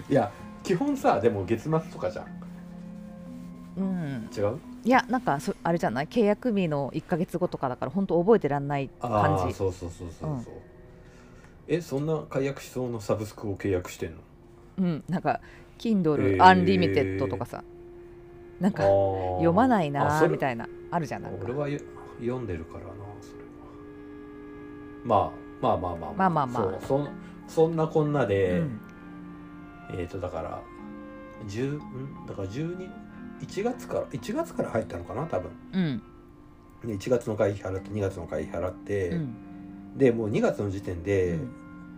[0.09, 0.31] いや
[0.63, 2.25] 基本さでも月末とかじゃん。
[3.77, 4.29] うん。
[4.35, 4.59] 違う？
[4.83, 6.07] いやなんかそあれじゃない？
[6.07, 9.43] 契約日の1ヶ月後とかだから本当覚えてらんないあ感じ。
[9.45, 10.53] あそうそうそうそうそう、
[11.67, 14.17] えそんな解約しそうなサブスクを契約してんの？
[14.77, 15.39] うんなんか
[15.79, 16.63] Kindle えー。
[17.17, 17.63] Unlimited とかさ、
[18.59, 21.43] なんか読読まないなーみいたいなあるじゃんなんか。
[21.43, 21.79] 俺はよ
[22.19, 22.89] 読んでるからな
[23.21, 23.45] それは。
[25.03, 26.29] まあまあまあまあまあ。
[26.29, 27.09] まあまあそうそん
[27.47, 28.79] そんなこんなで、うん。
[29.99, 30.61] えっ、とだから
[31.47, 32.25] 10ん？
[32.27, 32.89] だから12
[33.41, 35.51] 1月から1月から入ったのかな多分。
[35.73, 36.01] うん。
[36.85, 39.35] で1月の会費払って2月の会費払って、うん
[39.95, 41.51] でもう2月の時点で、うん。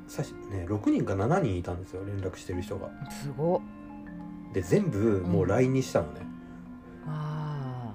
[0.08, 2.90] さしね、6人か7人いたんですよ連絡してる人が。
[3.12, 3.62] すごっ。
[4.54, 6.22] で全部もう LINE にしたのね、
[7.06, 7.94] あ。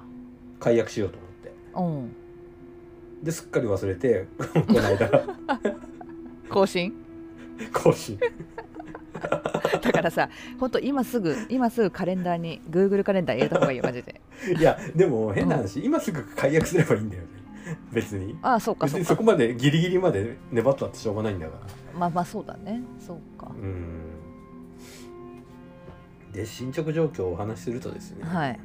[0.61, 1.53] 解約しようと思って。
[1.75, 3.25] あうん。
[3.25, 5.25] ですっかり忘れて この間。
[6.51, 6.93] 更新？
[7.73, 8.19] 更新。
[9.81, 14.21] だからさ本当今すぐ今すぐカレンダーに Google カレンダー入れた方がいいよマジで。
[14.59, 17.29] いやでも変な話、今すぐ解約すればいいんだよね
[17.93, 18.39] 別に。
[18.43, 18.87] ああそうか。
[18.87, 21.57] 別にそこまでギリギリまで粘ったってしょうがないんだか
[21.93, 21.99] ら。
[21.99, 22.83] まあまあそうだね。
[22.99, 23.51] そうか。
[23.51, 24.13] うん。
[26.33, 28.59] で進捗状況をお話しするとですね、はい。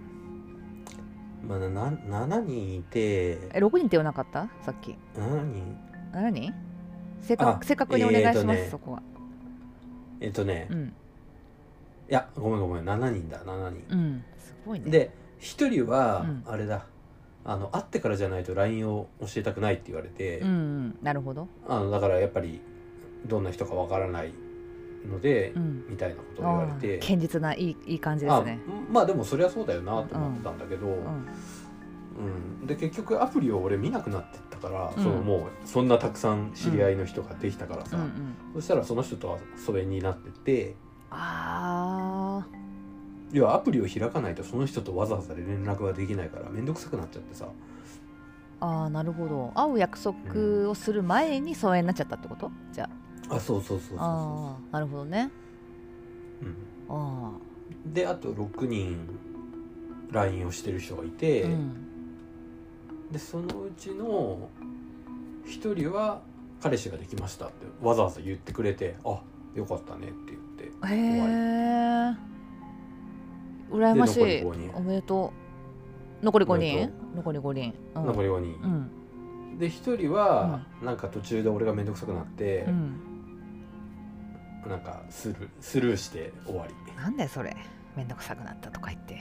[1.48, 4.50] まあ、な7人いてえ6人って言わなかった？
[4.62, 4.92] さっき。
[5.16, 5.78] 7人
[6.14, 6.54] 7人
[7.22, 8.68] せっかあくせっかくにお願いします、えーとね。
[8.72, 9.02] そこは。
[10.20, 10.94] えっとね、いうん。
[12.08, 14.24] やごめんごめん7人だ7人、うん。
[14.38, 14.90] すごいね。
[14.90, 16.44] で1人はうん。
[16.46, 16.86] あれだ、
[17.48, 20.98] あの会ってからじゃないと LINE を教えたくないって言われて、うんうん。
[21.02, 21.48] なるほど。
[21.66, 22.62] あのだからやっぱり
[23.26, 24.34] どんな人かわからない
[25.10, 25.86] ので、うん。
[25.88, 28.60] みたいなことを言われあてー堅実ないいいい感じであすね。
[28.92, 31.28] まあでもそりゃそうだよなと思ってたんだけど、うん。
[32.62, 35.02] うん、で結局アプリを俺見なくなってったから、うん。
[35.02, 40.76] そのもうそんなたくさん知り合いの人ができたからさ、うんうんそしたらその人とは疎遠になってて。
[41.10, 42.46] あ
[43.32, 47.46] 要はアプリを開かないとその人とわざわざ連絡ができないから面倒くさくなっちゃってさ。
[47.46, 47.50] ー
[48.60, 49.52] あーなるほど。
[49.56, 52.52] 会う約束をする前に疎遠になっちゃったってこと？
[52.72, 52.90] じゃ
[53.30, 53.40] あ。
[53.40, 55.30] そうそうそうそうそあなるほどね。
[56.42, 56.46] う、
[56.90, 57.32] あ
[57.86, 58.98] うん、であと6人
[60.12, 61.84] LINE をしてる人がいあて、うん。
[63.12, 64.50] でそのうちの
[65.46, 66.22] 1人は
[66.62, 69.22] 彼氏ができましたってわざわざ言ってくれてあ
[69.56, 72.37] よかったねって言ってへえ
[73.70, 74.44] 羨ましい。
[74.74, 75.34] おめでと
[76.22, 76.26] う。
[76.26, 76.92] 残り5おめで人？
[77.16, 77.74] 残り5人。
[77.96, 78.06] うん。
[78.06, 79.60] 残り5人、うん。
[79.60, 83.00] で1人はなんか途中で俺が面倒くさくなってう、ん。
[84.68, 86.74] なんかスルースルーして終わり。
[86.96, 87.56] なんだよそれ。
[87.96, 89.16] めんどくさくなったとか言って。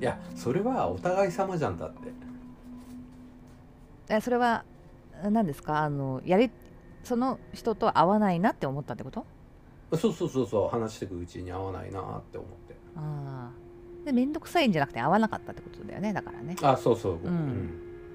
[0.00, 2.12] いやそれはお互い様じゃんだって。
[4.08, 4.64] えそれは
[5.22, 5.80] 何ですか？
[5.80, 6.50] あのやり
[7.04, 9.26] その人と会わないなって思ったってこと？
[9.96, 16.56] そうそうそうそう話していくうちに合わないなって思ってああで面倒くさいんじゃなくて合わなかったってことだよねだからね。
[16.62, 17.18] あそうそう、ん。
[17.24, 17.32] うん。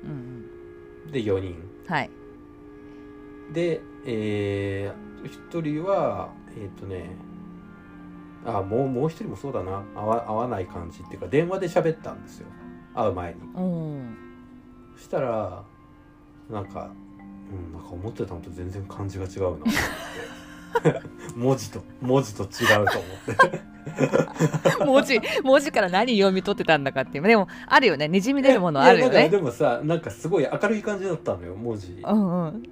[0.04, 1.56] うんで4人。
[1.88, 2.10] はい。
[3.52, 7.12] でえー、1人はえっ、とね
[8.46, 9.84] あもうもう一人もそうだな。
[9.96, 12.48] 合わ合わない感じっていうか電話で喋ったんですよ。
[12.94, 13.40] 会う前に。
[13.56, 14.18] うん。
[14.96, 15.64] そしたら
[16.50, 16.92] なんか、
[17.52, 19.58] うん、なんか思ってたのと全然感じが違うな。
[19.58, 19.72] っ て
[21.36, 22.46] 文字と文字と違
[22.82, 23.02] うと思
[23.46, 23.74] って。
[24.86, 27.24] 文字文字から何読み取ってたんだかっていう。
[27.28, 28.08] でもあるよね。
[28.08, 29.30] にじみ出るものあるよね。
[29.30, 32.02] でもさなんかすごい明るい感じだったのよ文字。
[32.04, 32.64] うんうん。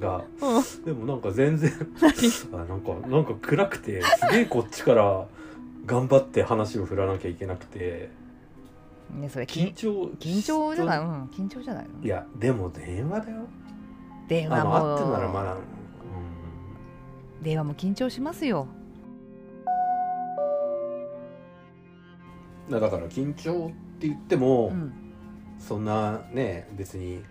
[0.00, 0.84] がうん。
[0.84, 1.72] でもなんか全然
[2.52, 5.26] あなんかなんか暗くてすげえこっちから
[5.86, 8.10] 頑張って話を振らなきゃいけなくて。
[9.10, 12.04] ねそれ緊緊張緊張じゃない、いうん、緊張じゃないの？
[12.04, 13.42] いやでも電話だよ。
[13.42, 15.60] あ電話の会ってならもまだ、うん、
[17.46, 18.66] 電話も緊張しますよ。
[22.68, 24.92] だから緊張って言っても、うん。
[25.60, 27.22] そんなね別に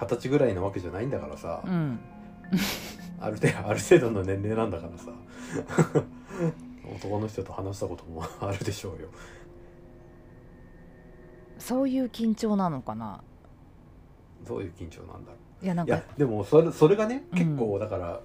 [0.00, 2.00] 二十歳ぐらいなわけじゃないんだからさ、うん。
[3.20, 5.12] ある程度ある程度の年齢なんだからさ
[6.96, 9.08] 男の人と話したこともあるでしょうよ。
[11.58, 13.22] そういう緊張なのかな？
[14.46, 15.62] どういう緊張なんだろう。
[15.62, 17.38] いいやなんかやでもそれそれがねうん。
[17.38, 18.20] 結構だから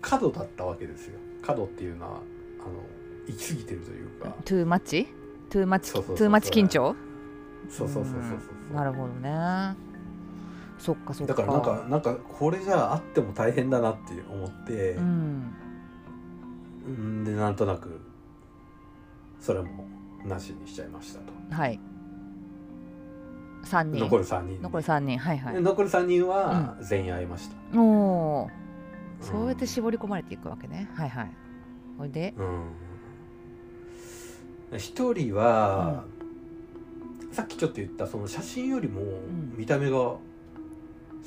[0.00, 1.18] 過度だったわけですよ。
[1.42, 2.20] 過度っていうのは
[2.60, 2.72] あの
[3.26, 4.34] 行き過ぎてるというか。
[4.44, 5.08] トゥーマッチ
[5.50, 6.96] トゥーマッチトゥーマッチ緊張
[7.70, 8.30] そうそうそうそうそう
[8.70, 9.76] うんなるほどね
[10.78, 15.54] そっかそっかだからなんかなんかこれじゃあっても大変だなって思ってう、ん
[16.86, 18.00] うん、でなんとなく
[19.40, 19.86] それも
[20.24, 21.78] なしにしちゃいましたとはい
[23.64, 27.82] 3人残る3人残り3人はいはいで残り3人は全員会いました、お
[28.42, 28.63] おうん
[29.24, 30.90] そうやって絞り込まれていくわけね。
[30.94, 31.30] はいはい。
[31.98, 32.34] ほいで？
[32.36, 32.42] う
[34.76, 34.78] ん。
[34.78, 36.04] 一人は、
[37.32, 39.56] さっきちょっと言ったその写真よりもん。
[39.56, 40.16] 見た目が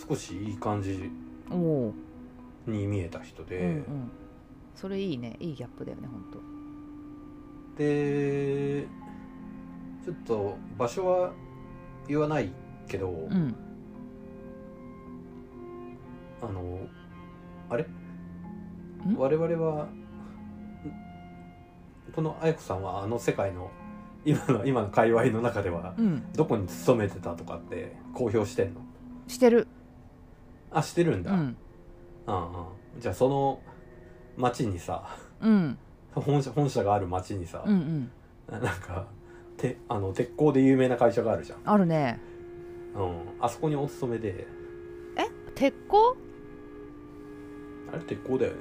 [0.08, 1.12] 少しいい感じ
[2.68, 4.12] に見えた人で、うんうん。
[4.76, 5.36] それいいね。
[5.40, 6.40] いいギャップだよねほんと。
[7.78, 8.88] で
[10.06, 11.34] ちょっと場所は
[12.08, 12.52] 言わない
[12.88, 13.56] けど、うん。
[16.42, 16.80] あの
[17.70, 17.84] あれ？
[17.84, 19.16] ん？
[19.18, 19.88] 我々は
[22.16, 23.70] この愛子さんはあの世界の
[24.26, 26.32] 今の今の界隈の中ではうん。
[26.34, 28.82] どこに勤めてたとかって公表してんの？
[29.28, 29.68] してる。
[30.72, 31.40] あしてるんだ、うん。
[31.40, 31.58] うんうん
[33.00, 33.62] じゃあその
[34.38, 35.78] 町にさうん。
[36.14, 38.10] 本社本社がある町にさ、うん
[38.50, 38.62] うん。
[38.62, 39.06] なんか
[39.58, 42.20] てあの鉄鋼で有名な会社があるじゃん、あるね。
[42.96, 44.48] うん、あそこにお勤めで。
[45.16, 45.28] え？
[45.54, 46.16] 鉄鋼？
[47.94, 48.58] あれ鉄鋼だよね。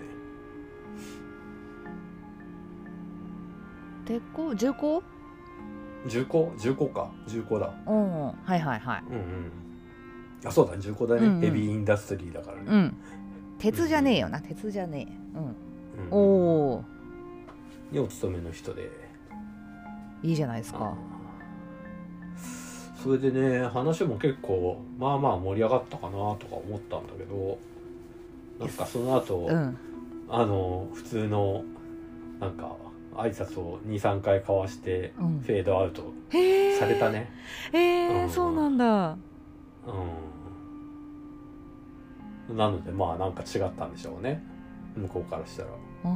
[4.06, 4.54] 鉄鋼？
[4.54, 5.02] 重工
[6.06, 7.10] 重工重工か。
[7.26, 7.74] 重工だ。
[7.86, 9.02] うんはいはいはい。
[9.10, 9.50] うんうん。
[10.44, 11.40] あそうだ重工だね、うんうん。
[11.40, 12.96] ヘビーインダストリーだからね、うん。
[13.58, 14.40] 鉄じゃねえよな。
[14.40, 15.38] 鉄じゃねえ。
[15.38, 15.46] うん。
[16.06, 16.12] うん。
[16.12, 16.84] おお
[17.90, 18.90] にお勤めの人で。
[20.22, 20.94] いいじゃないですか。
[23.02, 27.58] それでね話も結構まあまあ盛り上がったかなとか思ったんだけど
[28.58, 29.78] なんかその後、うん。
[30.28, 31.64] あの普通の
[32.40, 32.74] なんか
[33.14, 35.40] 挨拶を23回交わしてうん。
[35.40, 36.12] フェードアウト
[36.78, 37.30] されたね。
[37.72, 38.30] へえうん。
[38.30, 39.16] そうなんだ。
[42.48, 42.56] うん。
[42.56, 44.42] なのでまあなんか違ったんでしょうね。
[44.96, 45.68] 向こうからしたら。
[46.04, 46.08] あ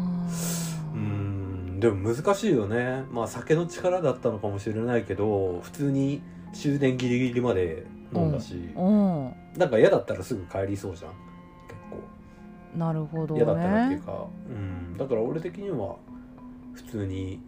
[0.94, 1.80] うーん。
[1.80, 3.04] でも難しいよね。
[3.10, 6.22] まあ酒の力だったのかもしれないけど普通に
[6.52, 9.32] 終電ギリギリまで飲んだし、うん。
[9.56, 11.12] なんか嫌だったらすぐ帰りそうじゃん
[12.76, 15.96] なるほど嫌だったらっていうねか、うん、だから俺的には
[16.74, 17.40] 普通に、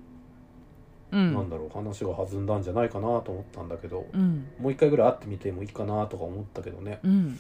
[1.11, 1.35] うん。
[1.35, 4.47] なんだろう話が弾んだんじゃないかなと思ったんだけど、うん。
[4.59, 7.01] もう一回ぐらい会ってみてもいいかなとか思ったけどね。
[7.03, 7.39] うん。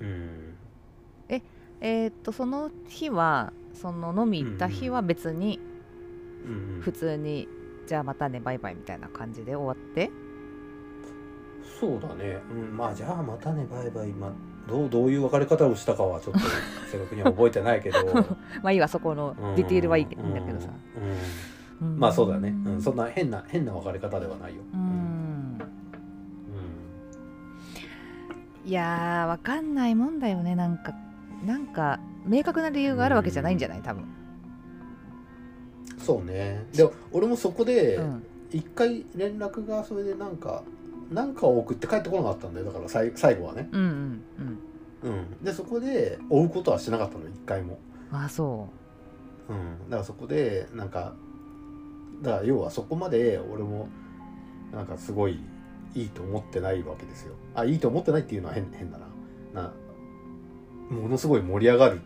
[0.00, 0.54] うん。
[1.82, 5.60] えーっとその日はその飲み行った日は別に
[6.46, 6.80] うん。
[6.80, 7.46] 普通に
[7.86, 10.10] じゃあまたねバイバイみたいな感じで終わって？
[11.78, 14.32] そうだね、うん、まあじゃあまたねバイバイ、まあ、
[14.68, 16.40] どうどういう別れ方をしたかはちょっと
[16.90, 17.98] 正確には覚えてないけど。
[18.62, 20.68] まあいいわそこのディティールはいいんだけどさ。
[21.80, 21.88] うん。
[21.88, 21.94] うん。
[21.94, 22.00] うん。
[22.00, 24.82] まあそうだね、うん、そんな変な変な別れ方ではないよ、ううん。
[24.84, 25.58] ん。
[28.64, 30.56] いやーわかんないもんだよね。
[30.56, 30.92] なんか
[31.44, 33.82] なんか明確な理由があるわけじゃないんじゃない？
[33.82, 34.04] 多分。
[35.98, 36.66] そうね。
[36.74, 38.22] で俺もそこでうん。
[38.52, 40.62] 一回連絡がそれでなんか
[41.10, 42.66] なんかを送って帰ってこなかったんだよ。
[42.66, 44.22] だから最最後はね、うんうん
[45.04, 45.10] うん。
[45.10, 47.28] うん、でそこで追うことはしなかったの。
[47.28, 47.78] 一回も。
[48.10, 48.68] あそ
[49.48, 49.54] う。
[49.54, 51.14] ん、だからそこでなんか
[52.22, 53.88] だから要はそこまで俺も
[54.72, 55.38] なんかすごい
[55.94, 57.34] いいと思ってないわけですよ。
[57.54, 59.06] あいいと思ってないっていうのは変変だな。
[59.62, 59.72] な
[60.90, 62.00] ものすごい盛り上がる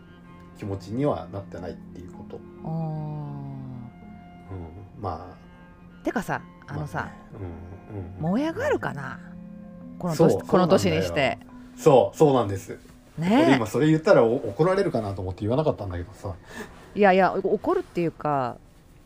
[0.57, 2.71] 気持ちにはなってないっていうこと、あー。
[2.71, 2.73] う
[4.99, 5.37] ん、ま
[6.03, 7.09] てかさああのさ、
[8.19, 9.19] 燃え上がるかな？
[9.99, 11.37] この年この年にして。
[11.77, 12.79] そうそうなんです。
[13.19, 16.33] 俺ね今それ言ったらお怒られるかなと思って言わなかったんだけどさ。
[16.95, 18.57] いやいや怒るっていうか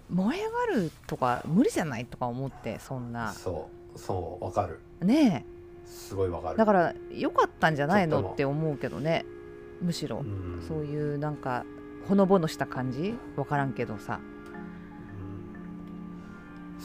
[0.09, 3.33] 燃え上がるとか無理じゃないとか思ってそんな。
[3.33, 4.79] そうそうわかる。
[5.01, 5.45] ね
[5.85, 6.55] すごいわかる。
[6.55, 8.31] えだから良かったんじゃないの？
[8.31, 9.25] って思うけどね。
[9.81, 10.63] むしろ、うん。
[10.67, 11.65] そういうなんか
[12.07, 13.15] ほのぼのした感じ？
[13.35, 14.19] 分からんけどさ。
[14.29, 14.34] うん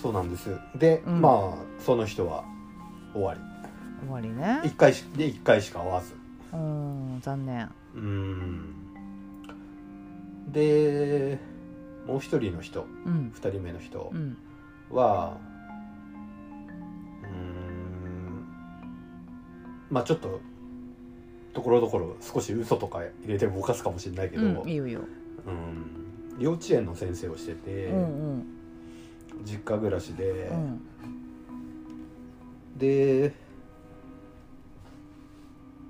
[0.01, 0.57] そうなんです。
[0.77, 1.21] で、うん。
[1.21, 2.45] まあその人は
[3.13, 3.41] 終わり。
[4.07, 4.61] 終わりね。
[4.65, 6.15] 一回しで一回しか会わず。
[6.53, 7.69] うん残念。
[7.95, 8.75] うん。
[10.53, 11.39] で
[12.07, 13.31] もう一人の人うん。
[13.35, 14.37] 二人目の人うん。
[14.91, 15.37] は
[17.23, 18.47] うん
[19.91, 20.41] まあちょっと
[21.53, 25.01] ところどころ少し嘘とか入れてぼかすかもしれないけど、うんいいよいいよ。
[25.47, 25.97] うん
[26.39, 28.60] 幼稚園の先生をしてて、うん
[29.44, 30.57] 実家暮らしで、うん。
[30.57, 30.81] うん
[32.81, 33.35] で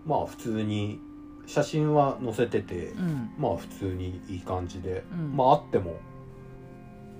[0.04, 0.98] まあ普通に
[1.46, 3.30] 写真は載せてて、うん。
[3.38, 5.36] まあ普通にいい感じで、うん。
[5.36, 5.96] まああっても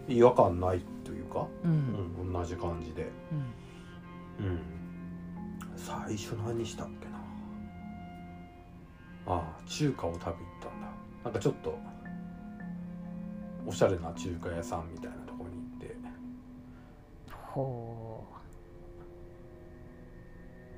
[0.08, 1.70] 違和感ないというか、うん。
[2.24, 3.10] うん、同じ感じで、
[4.38, 4.46] うん。
[4.46, 4.58] うん、
[5.76, 7.18] 最初何したっけな。
[9.26, 10.88] ああ中華を食べ行ったんだ。
[11.24, 11.78] なんかちょっと
[13.66, 15.16] おしゃれな中華屋さんみたいな
[17.52, 18.24] ほ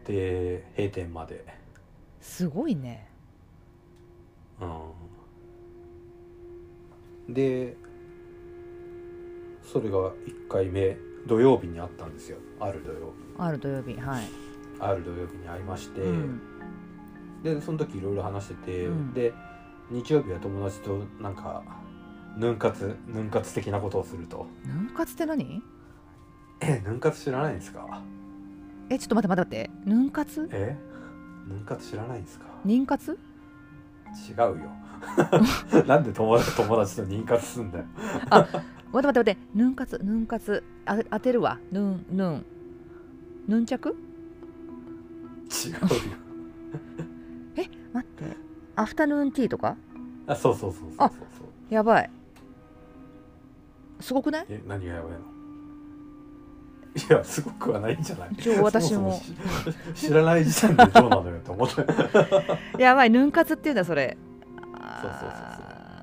[0.05, 0.09] う。
[0.09, 1.45] で閉店まで、
[2.21, 3.09] すごいね。
[4.61, 4.65] う
[7.31, 7.77] ん、で
[9.63, 12.39] それが1回目土曜日にあったんですよ。
[12.59, 13.05] ある土曜日。
[13.39, 14.25] ある土曜日はい。
[14.81, 16.41] ある土曜日に会いまして、うん。
[17.43, 19.13] でその時いろいろ話してて、うん。
[19.13, 19.33] で
[19.91, 21.63] 日曜日は友達となんか
[22.37, 24.47] ヌン活ヌン活的なことをすると。
[24.65, 25.63] ヌン活って何？
[26.63, 28.03] えヌン活知らないんですか？
[28.89, 29.91] えちょっと待って待って待って。
[29.91, 30.49] ヌン活？
[30.53, 30.77] え
[31.49, 32.47] ヌン活知らないんですか？
[32.65, 33.19] 妊活？
[34.29, 34.57] 違うよ。
[35.87, 37.85] なんで友達友達と妊活すんだよ？
[38.31, 38.59] 待って
[38.93, 39.37] 待って待って。
[39.55, 40.63] ヌン活ヌン活。
[40.87, 41.59] あ当てるわ。
[41.73, 42.45] ヌンヌン。
[43.49, 43.89] ヌンチャク？
[43.89, 43.93] 違
[45.71, 45.79] うよ。
[47.93, 48.37] 待って。
[48.77, 49.77] アフタヌーンティーとか？
[50.27, 51.75] あそうそうそうそうそうそう。
[51.75, 52.11] やばい。
[54.01, 54.47] すごくない？
[54.49, 55.19] え何がやばいの？
[56.95, 58.29] いやすごくはないんじゃない？
[58.33, 59.21] 一応私も。
[59.95, 62.83] 知らない時点でどうなのよと思って。
[62.83, 64.19] やばいヌン活っていうんだそれ。
[65.01, 65.63] そうそうそうそ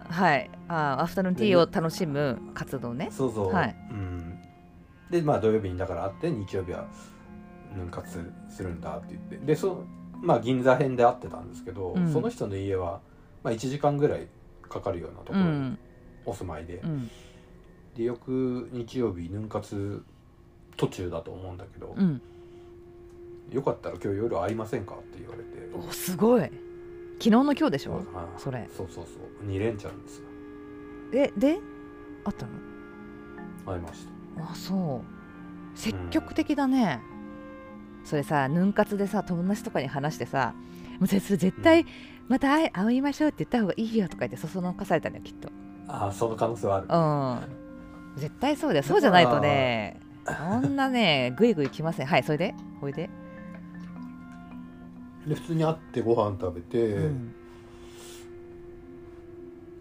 [0.09, 0.13] う。
[0.13, 0.49] はい。
[0.67, 3.09] あーアフタヌーンティーを楽しむ活動ね。
[3.11, 3.75] そうそう、はい。
[3.91, 4.39] うん、
[5.11, 6.87] でまあ土曜日にだから会って日曜日は
[7.75, 9.37] ヌン活するんだって言って。
[9.37, 9.83] でそ
[10.21, 12.11] まあ銀座編で会ってたんですけど、うん。
[12.11, 13.01] その人の家は、
[13.43, 14.27] まあ、1時間ぐらい
[14.67, 15.79] かかるようなところにうん。
[16.25, 17.09] お住まいで、うん。
[17.95, 20.03] で翌日曜日ヌン活
[20.79, 22.21] 途中だと思うんだけど、うん。
[23.51, 25.69] よかったら今日夜会いませんかって言われて。
[25.75, 26.41] おすごい。
[26.43, 26.53] 昨
[27.23, 28.01] 日の今日でしょ？
[28.15, 28.69] あそれ。
[28.75, 29.47] そうそうそう。
[29.47, 30.25] 2連チャンですよ。
[31.13, 31.59] えで？
[32.23, 32.51] あったの？
[33.65, 34.05] 会いまし
[34.37, 34.43] た。
[34.51, 35.77] あそう。
[35.77, 37.01] 積極的だね、
[38.03, 40.53] それさヌン活でさ友達とかに話してさ
[40.99, 41.85] もうそれ絶対
[42.27, 45.49] また会い会いましょうって言った方がいいよとか言ってそそのかされたのよきっと。
[45.87, 47.47] ああその可能性はある。
[48.17, 48.21] うん。
[48.21, 48.83] 絶対そうだよ。
[48.83, 52.05] そうじゃないとねそんなねぐいぐい来ません。
[52.07, 52.55] はいそれで？
[52.81, 53.09] おいで、
[55.27, 57.33] で普通に会ってご飯食べて、うん。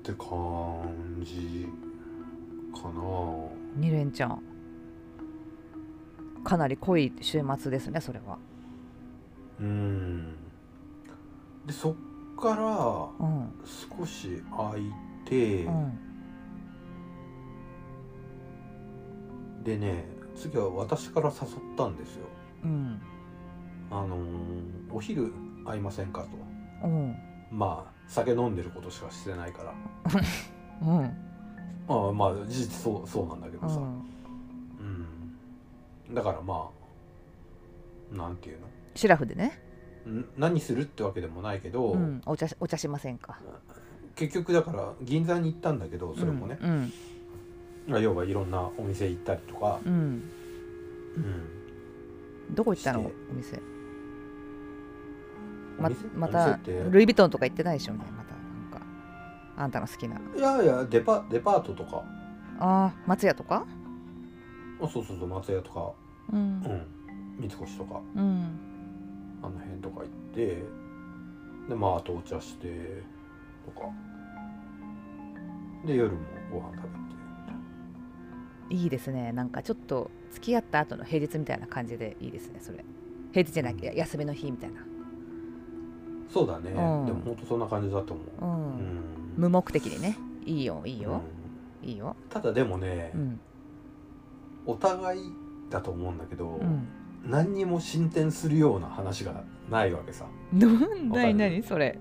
[0.01, 1.69] って感じ
[2.73, 3.01] かな。
[3.79, 4.43] 2連チャン
[6.43, 8.39] かなり濃い週末ですねそれは。
[9.61, 10.35] うん。
[11.67, 11.95] でそっ
[12.41, 13.53] からうん。
[13.99, 14.93] 少し空い
[15.27, 15.99] て、うん。
[19.63, 22.27] でね次は私から誘ったんですよ。
[22.65, 23.01] うん。
[23.91, 25.33] あのーお昼
[25.67, 26.87] 会いませんかと。
[26.87, 27.17] うん。
[27.51, 29.75] まあ酒飲んでることしかしてないから。
[30.83, 31.05] うん。
[31.89, 34.09] ああまあ事実そうそうなんだけどさ、うん。
[36.09, 36.71] うん、だからま
[38.13, 38.59] あなんていう
[38.95, 39.61] シラフでね、
[40.37, 43.39] 何するってわけでもないけど、うん、お茶しお茶しませんか。
[44.15, 46.89] 結局だから銀座に行ったんだけどそれもね、うんまあ
[47.89, 50.01] 要はいろんなお店行ったりとか、うん、うん。
[50.01, 51.21] う
[52.51, 53.01] ん、どこ行ったの？
[53.01, 53.61] お店。
[55.79, 56.59] おままた
[56.91, 57.95] ルイ・ヴィトンとか行ってないでしょ？
[57.95, 58.83] うねまたなんか。
[59.57, 60.21] あんたの好きな。
[60.37, 62.05] いやいやデパデパートとか。
[62.59, 63.65] あー松屋とか？
[64.83, 65.93] あそうそうそう松屋とか。
[66.33, 66.39] うん。
[66.39, 66.87] うん。
[67.39, 68.01] 三越とか。
[68.17, 68.59] うん。
[69.43, 70.63] あの辺とか行って。
[71.69, 73.03] でまああとお茶して
[73.65, 73.87] とか。
[75.87, 76.19] で夜も
[76.51, 76.88] ご飯食べて
[78.71, 79.33] いいですね。
[79.33, 82.85] なんかちょっと付き合った後の平日みたいな感じでいいですねそれ。
[83.33, 84.81] 平日じゃなきゃ休みの日みたいな。
[86.29, 86.75] そうだね、ん。
[86.75, 89.03] でも本当そんな感じだと思う、うん、うん。
[89.37, 90.17] 無目的にね。
[90.45, 91.23] いいよいいよ、
[91.83, 91.89] うん。
[91.89, 92.17] いいよ。
[92.29, 93.41] ただでもね、うん。
[94.67, 95.23] お互い
[95.71, 96.87] だと思うんだけど、うん。
[97.25, 100.27] 何にも進展するような話がないわけさ。
[100.53, 101.99] なんだいわかる何それ。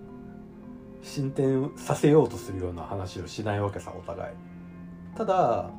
[1.02, 4.36] 進展させようとするような話をしないわけさお互い。
[5.16, 5.72] ただ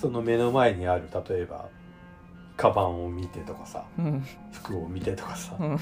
[0.00, 1.68] その目の前にある例えば
[2.56, 4.24] カバンを見てとかさうん。
[4.52, 5.78] 服を見てとかさ、うん。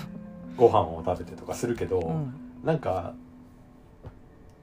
[0.57, 2.35] ご飯を食べてとかするけど、うん。
[2.65, 3.15] なんか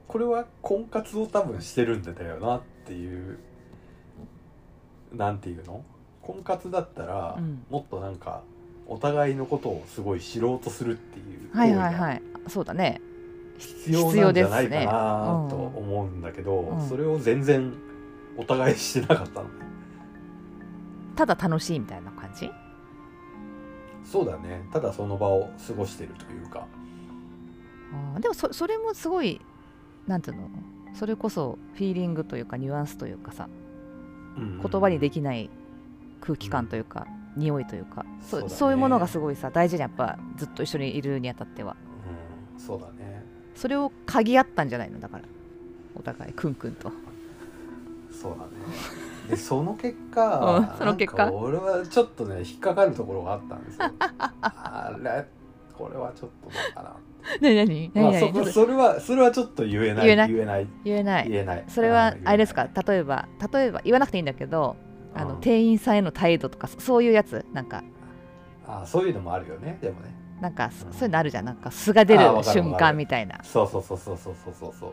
[0.08, 3.38] これは婚活を多分してるんだよなっていう
[5.14, 5.84] なんていうの？
[6.22, 7.64] 婚活だったら、うん。
[7.70, 8.42] もっとなんか
[8.86, 12.22] お互いのことをすごい知ろうとするっていうはいはいはい。
[12.48, 13.00] そうだね。
[13.58, 16.88] 必要なんじゃないかなと思うんだけど、うん。
[16.88, 17.72] それを全然
[18.36, 19.48] お互いしてなかったの。
[19.48, 19.54] ね
[21.14, 22.50] ただ楽しいみたいな感じ？
[24.04, 24.66] そうだね。
[24.72, 26.66] ただその場を過ごしてるというか。
[27.92, 29.40] あーでもそそれもすごい
[30.06, 30.48] なんていうの？
[30.94, 33.48] それこそフィーリングというかニュアンスというかさ
[34.36, 35.50] 言葉にでききない
[36.20, 37.06] 空気感というか、
[37.36, 38.54] 匂いというかそそうだね。
[38.54, 41.76] そういうものがすごいさ大事じゃんやっぱずっと一緒にいるにあたっては。
[42.54, 43.24] うん、そうだね。
[43.54, 45.00] それを嗅ぎ合ったんじゃないの？
[45.00, 45.24] だから
[45.94, 46.90] お互いクンクンと
[48.22, 48.50] そうだね。
[49.30, 50.38] でその結果、
[50.74, 51.24] うんその結果？
[51.24, 53.90] なんか俺はちょっとね引っかかるところがあったんですよ。
[54.40, 55.26] あれ？
[55.76, 56.96] これはちょっとどうかな
[57.40, 57.56] 何？
[57.66, 57.90] 何？
[57.94, 58.32] まあ、何？
[58.32, 60.06] 何、そそれはそれはちょっと言えない。
[60.06, 60.32] 言えない？
[60.32, 60.66] 言えない。
[60.84, 61.28] 言えない。
[61.30, 61.64] 言えない。
[61.68, 62.68] それはうんあれですか？
[62.86, 64.76] 例えば例えば言わなくていいんだけど
[65.14, 67.44] あのうん店員さんへの態度とかそそういうやつ？
[67.52, 67.82] なんか。
[68.66, 69.78] あそういうのもあるよね。
[69.80, 70.14] でもね。
[70.40, 70.92] なんかそうん。
[70.92, 71.44] そういうのあるじゃん。
[71.44, 72.96] なんか素が出るあわかる瞬わかる。
[72.96, 73.38] 間みたいな。
[73.42, 74.92] そうそうそうそうそうそうそうそう、う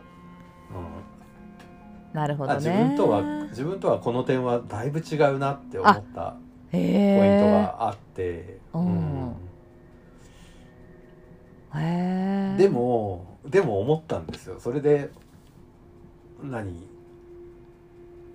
[2.12, 2.54] なるほどね。
[2.54, 6.36] あ自分とは自分とはこの点はだいぶ違うなって思った
[6.72, 9.36] ポイントへがあって、うん。
[11.76, 12.56] えへえ。
[12.58, 14.58] でもでも思ったんですよ。
[14.58, 15.10] それで
[16.42, 16.88] 何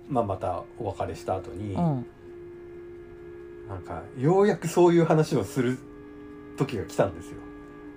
[0.08, 2.06] まあまたお別れした後に、うん。
[3.68, 5.78] なんかようやくそういう話をする
[6.56, 7.36] 時が来たんですよ。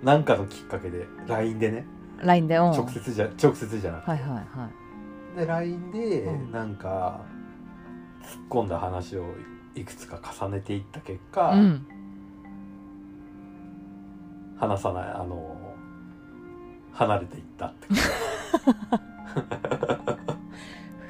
[0.02, 1.86] なんかのきっかけで LINE でね。
[2.18, 4.79] LINE で、うん、直接じゃ直接じゃなくて、はいはいはい
[5.36, 6.52] で LINE でうん。
[6.52, 7.20] なんか
[8.22, 9.24] 突っ込んだ話を
[9.74, 11.86] いくつか重ねていった結果、うん。
[14.58, 15.56] 話さないあの
[16.92, 17.86] 離れていったって。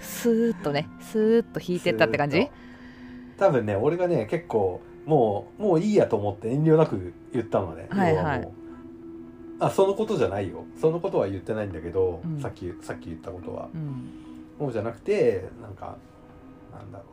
[0.01, 2.49] スーッとねスーッと引いてったって感じ？
[3.39, 8.41] 多分ね俺がね結構もうもういいやと思って遠慮なく言ったのね、はいはい。
[8.41, 8.60] 要もう
[9.61, 10.65] あそのことじゃないよ。
[10.81, 12.41] そのことは言ってないんだけど、うん。
[12.41, 13.69] さっきさっき言ったことは。
[13.75, 14.11] うん。
[14.59, 15.97] そうじゃなくてなんか
[16.73, 17.05] なんだろ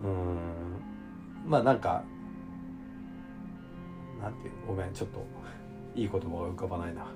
[0.00, 0.08] うな。
[0.10, 1.50] うーん。
[1.50, 2.04] まあなんか
[4.22, 4.66] なんていうの？
[4.68, 5.26] ごめんちょっと
[5.94, 7.06] いい言葉が浮かばないな。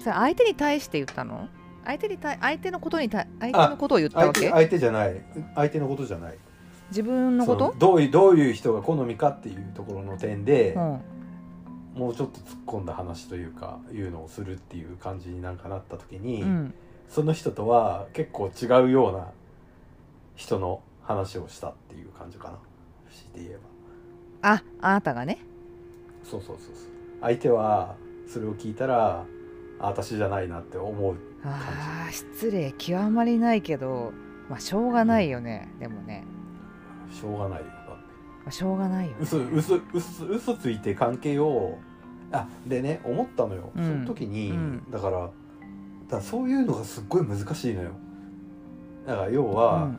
[0.00, 1.48] それ相手に対して言ったの？
[1.84, 4.50] 相手に対相手のことに対相手のことを言ったわけ？
[4.50, 5.22] 相手じゃない。
[5.54, 6.38] 相手のことじゃない。
[6.90, 7.74] 自分のこと？
[7.78, 11.00] どういうどういう人が好みかっていうところの点で、うん
[11.94, 16.74] もうちょっと突っ込んだ話というかいうのをするっていう感じになんかなった時に、うん。
[17.08, 19.28] その人とは結構違うような
[20.34, 22.54] 人の話をしたっていう感じかな。
[23.10, 23.58] 強いて言え
[24.42, 24.50] ば。
[24.54, 25.38] ああなたがね。
[26.24, 26.74] そうそうそうそう。
[27.20, 29.24] 相手はそれを聞いたら
[29.78, 32.72] あ私じゃないなって思うあー失礼。
[32.72, 34.12] 極まりないけど
[34.48, 36.24] まあしょうがないよね、でもね、
[37.10, 37.60] しょうがない。
[37.60, 37.66] よ
[38.44, 41.78] まあ、しょうがないよ、ね、嘘嘘嘘嘘ついて関係を
[42.32, 43.84] あでね思ったのよ、うん。
[43.84, 44.90] その時に、うん。
[44.90, 45.32] だからだか
[46.16, 47.90] らそういうのがすっごい難しいのよ。
[49.06, 49.98] だから要は、うん。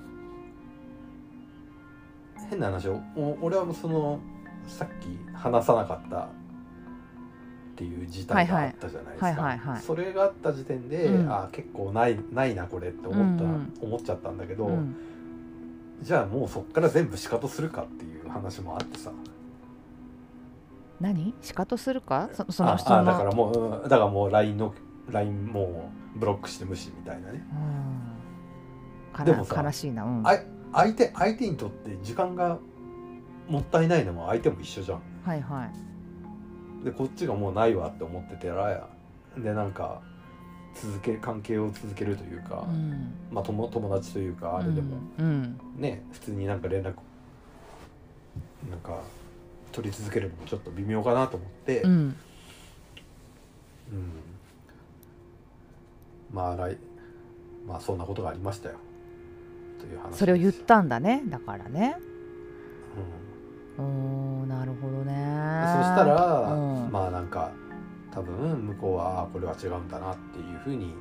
[2.49, 4.19] 変な話をお俺はその
[4.67, 6.29] さっき話さなかったっ
[7.75, 11.31] ていう事態があったじゃないですか、それがあった時点で、うん。
[11.31, 13.51] あ結構ないないなこれって思った、うん。
[13.51, 13.73] うん。
[13.81, 14.95] 思っちゃったんだけど、うん。
[16.01, 19.11] じゃあもうそっから全部仕方するかっていう話もあってさ。
[20.99, 21.34] 何？
[21.41, 22.29] 仕方するか？
[22.34, 24.73] そそのあだからもううんだからもう LINE の
[25.09, 27.43] LINE もうブロックして無視みたいなね。
[29.17, 29.25] うん。
[29.25, 30.38] でもさ悲しいな、うん、あ
[30.71, 32.57] 相手相手にとって時間が
[33.47, 35.01] もったいないのも相手も一緒じゃん。
[35.25, 35.65] はいは
[36.81, 36.86] い。
[36.86, 38.88] でこっちがもうないわって思ってたら
[39.38, 40.01] でなんか
[40.75, 43.13] 続け関係を続けるというか、うん。
[43.31, 45.59] まあ友友達というかあれでも、うん。
[45.75, 46.93] ね普通になんか連絡
[48.70, 49.01] なんか
[49.72, 51.91] 取り続けるのもちょっと微妙かなと思って、うん。
[51.91, 52.16] うん。
[56.32, 56.78] まあ来
[57.68, 58.76] まあそんなことがありましたよ。
[59.80, 61.24] という話それを言ったんだね。
[61.28, 61.97] だからね。
[63.78, 63.86] うん。
[64.41, 65.14] おーなるほどね。
[65.78, 66.91] そしたら、うん。
[66.91, 67.51] まあなんか
[68.11, 70.93] 多分向こうはあこれは違うんだなっていうふうに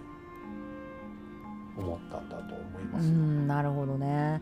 [1.76, 4.40] 思ったんだと思いまうすよ、んなるほどね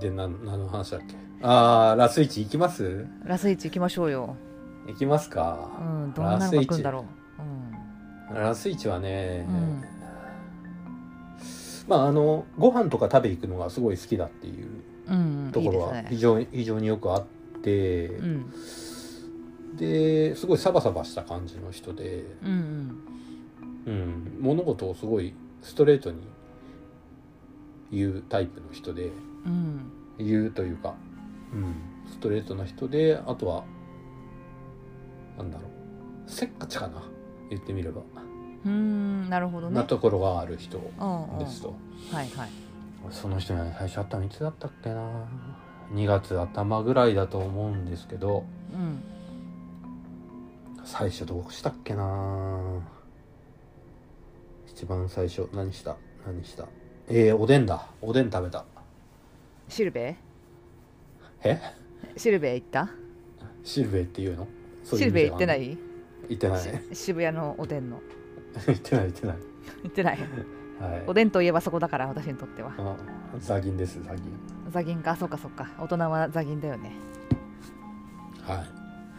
[0.00, 1.14] で何何の話だっけ？
[1.42, 3.06] ああラスイチ行きます？
[3.24, 4.36] ラスイチ行きましょうよ。
[4.86, 5.70] 行きますか。
[5.78, 7.04] う、んどんなのが来るんだろ
[8.32, 8.34] う。
[8.34, 9.84] ラスイチはね、うん。
[11.88, 14.68] まああのご飯とか食べ行くのがすごい好きだっていう
[15.08, 16.10] うん、うん、ところはいいですね。
[16.10, 17.24] 非常に非常によくあっ
[17.62, 18.52] て、うん。
[19.76, 22.98] ですごいサバサバした感じの人で、うん
[23.86, 25.32] うん、物事をすごい
[25.62, 26.20] ストレートに
[27.90, 29.12] 言うタイプの人でうん
[30.18, 30.94] 言うというか、
[31.52, 31.74] うん、
[32.10, 33.64] ストレートな人であとは
[35.38, 35.70] なんだろう。
[36.30, 37.02] せっかちかな。
[37.48, 38.02] 言ってみれば、
[38.64, 39.76] うんうんなるほどね。
[39.76, 41.38] なところがある人うんうん。
[41.38, 41.74] ですと、
[42.12, 42.50] はいはい。
[43.10, 45.26] その人に最初会ったのいつだったっけな。
[45.94, 48.44] 2月頭ぐらいだと思うんですけど。
[48.72, 49.02] うん
[50.84, 52.80] 最初どうしたっけな。
[54.66, 55.96] 一番最初何した？
[56.26, 56.66] 何した？
[57.08, 57.86] えー、おでんだ。
[58.00, 58.64] おでん食べた
[59.70, 60.16] シルベ？
[61.44, 61.60] え？
[62.16, 62.90] シルベ行った？
[63.62, 64.48] シルベイっていうの
[64.84, 65.78] シルベ行ってない？
[66.28, 66.60] 行ってない。
[66.60, 68.00] し渋谷のおでんの。
[68.66, 69.36] 行ってない行ってない。
[69.84, 70.18] 行ってない？
[70.80, 71.04] はい。
[71.06, 72.72] おでんといえばそこだから私にとっては。
[72.78, 72.96] あ
[73.38, 74.24] ザギンですザギン。
[74.72, 75.14] ザギンか？
[75.14, 75.68] そうかそうか。
[75.78, 76.90] 大人はザギンだよね。
[78.42, 78.64] は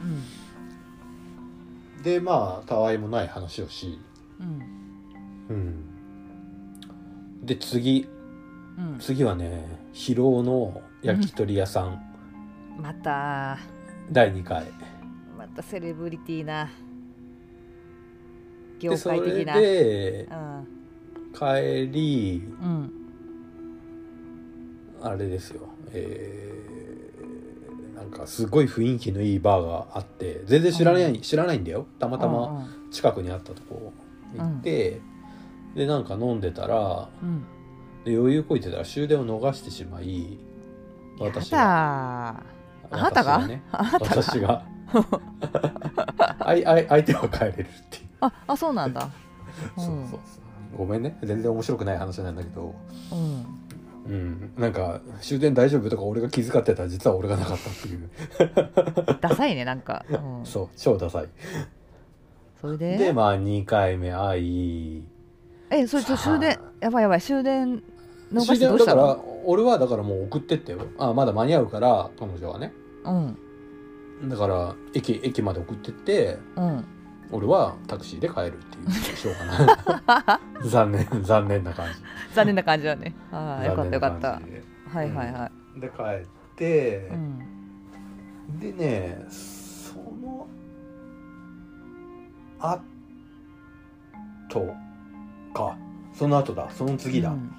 [0.03, 0.17] うん。
[2.01, 4.01] いでまあたわいもない話をし。
[4.39, 4.61] うん。
[5.49, 7.45] うん。
[7.45, 8.09] で次。
[8.77, 8.97] うん。
[8.99, 12.01] 次はね広尾の焼き鳥屋さん、
[12.81, 13.57] また。
[14.11, 14.65] 第2回。
[15.37, 16.69] またセレブリティな。
[18.79, 19.53] 業界的な。
[19.59, 20.67] でうん
[21.33, 22.91] 帰りうん。
[25.01, 25.67] あれですよ。
[25.91, 26.61] えー
[27.95, 31.21] なんかすごい雰囲気のいいバーがあって全然知らない、うん。
[31.21, 31.85] 知らないんだよ。
[31.99, 33.93] たまたまうん近くにあったとこ
[34.35, 34.99] 行って、
[35.75, 37.45] でなんか飲んでたらうん
[38.05, 40.37] で余裕こいてたら終電を逃してしまい
[41.19, 42.43] 私やが
[42.89, 43.39] だあなたが？
[43.39, 43.63] 私ね。
[43.71, 44.21] あなたが？
[44.21, 44.65] 私が。
[46.39, 49.07] あいあい相手は帰れるっていう、ああそうなんだ。
[49.77, 49.85] うん。
[49.85, 50.77] そうそうそう。
[50.77, 51.17] ごめんね。
[51.23, 52.73] 全然面白くない話なんだけど。
[53.11, 53.45] うん。
[54.05, 54.51] うん。
[54.57, 58.09] なんか終電大丈夫とか俺が気遣ってたら実は俺がなかったっていう。
[59.21, 61.27] ダサいねなんか、うん、そう超ダサい。
[62.59, 62.97] それで？
[62.97, 65.03] でまあ2回目会い
[65.71, 67.81] えそれちょ終電やばいやばい終電
[68.31, 70.79] 逃終してどうした電だからの俺はだからもう送ってってよ。
[70.97, 72.73] あまだ間に合うから彼女はね。
[73.03, 73.11] う
[74.25, 74.29] ん。
[74.29, 76.85] だから駅駅まで送ってってうん。
[77.31, 79.65] 俺はタクシーで帰るっていうしょうが
[80.25, 80.67] ない。
[80.69, 81.99] 残念残念な感じ。
[82.35, 83.15] 残念な感じだね。
[83.31, 84.41] ああよかったよかった。
[84.93, 88.59] はいはいはい、じでで帰ってう、ん。
[88.59, 90.47] でねその
[92.59, 92.79] あ
[94.49, 94.73] と
[95.53, 95.77] か。
[96.13, 96.69] その後だ。
[96.71, 97.51] その次だ、うん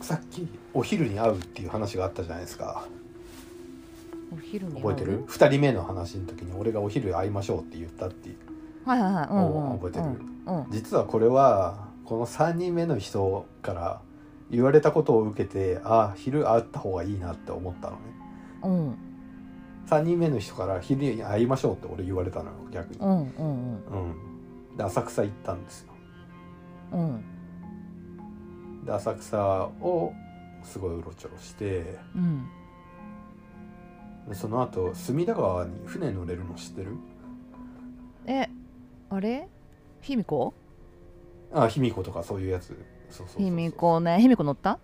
[0.00, 2.86] さっきお昼に会うっていう話があったじゃないですか。
[2.92, 2.98] うん
[4.30, 8.36] お昼に覚えてる？2人目の話の時に俺がお昼会いましょうって言ったっていう。
[8.84, 9.28] はいはいはい。
[9.30, 9.78] うんうん。
[9.78, 10.04] 覚えてる？
[10.04, 10.64] うん。
[10.64, 10.70] うん。
[10.70, 14.00] 実はこれはこの3人目の人から
[14.50, 18.02] 言われたことを受けてああ昼会った方がいいなって思ったのね。
[18.62, 18.94] うん。
[19.88, 23.00] 3人目の人から昼に会いましょうって俺言われたのよ逆に。
[23.00, 23.16] うんうん。
[23.16, 24.27] うん
[24.78, 25.92] で浅草行ったんですよ。
[26.92, 27.00] うん。
[27.00, 27.24] うん
[28.86, 30.14] で浅草を
[30.62, 32.48] すごいうろちょろしてうん。
[34.26, 36.96] でその後隅田川に船乗れるの知ってる？
[38.26, 38.48] え
[39.10, 39.46] あれ？
[40.00, 40.54] 卑弥呼？
[41.52, 42.78] あ卑弥呼とかそういうやつ。
[43.36, 44.18] 卑弥呼ね。
[44.20, 44.78] 卑弥呼乗った？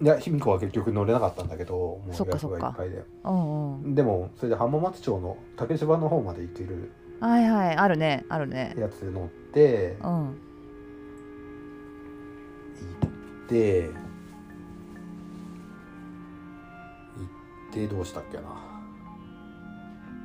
[0.00, 3.02] いや卑弥呼は結局乗れなかったんだけどもう予約がいっぱいで。
[3.24, 8.74] うんうんでもそれで浜松町の竹芝の方まで行けるはいはいあるねあるね。
[8.78, 10.34] やつで乗ってうん行
[13.46, 13.90] って行
[17.70, 18.42] ってどうしたっけな。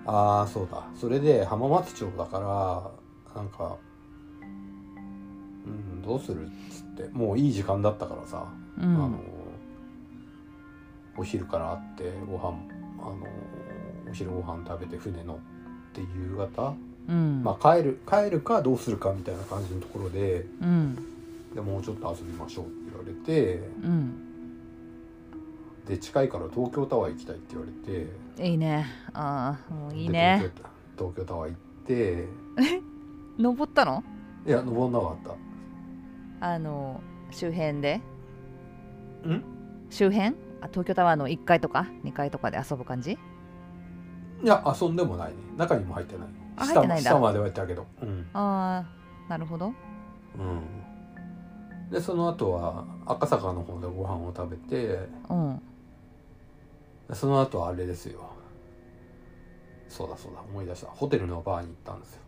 [0.05, 0.83] ああそうだ。
[0.95, 2.91] それで浜松町だか
[3.35, 3.77] らなんか
[5.65, 8.45] うんどうするっつってもういい時間だったからさ、
[8.77, 9.19] うあのん
[11.17, 12.57] お昼から会ってご飯
[12.99, 13.17] あの
[14.09, 15.37] お昼ご飯食べて船乗っ
[16.01, 16.73] って夕方、
[17.07, 17.43] うん。
[17.43, 20.95] まあ帰る帰るかどうするかみたいな感じのところでうん。
[21.53, 24.29] でもうちょっと遊びましょうって言われてうん。
[25.87, 28.87] で近いから東京タワー行きたいって言われていいね。
[29.13, 30.51] ああもういいでね
[30.97, 32.27] 東京タワー行って
[33.37, 34.03] 登ったの？
[34.47, 35.35] いや登んなかっ
[36.39, 38.01] あの周辺で？
[39.23, 39.43] たん？
[39.89, 40.35] 周辺？
[40.61, 43.17] あ東京タワーの1階とか2階とかで遊ぶ感じ？
[44.43, 45.35] いや遊んでもないね。
[45.57, 46.27] 中にも入ってない
[46.57, 47.09] あ入ってないんだ。
[47.09, 47.85] 下下までは行ったけど。
[48.01, 48.27] うん。
[48.33, 48.85] あ
[49.27, 49.73] あなるほど。
[50.37, 51.91] うん。
[51.91, 55.61] でその後は赤坂の方でご飯を食べてうん。
[57.13, 58.29] その後はあれですよ。
[59.87, 60.87] そうだそうだ思い出した。
[60.87, 62.21] ホテルのバーに行ったんですよ、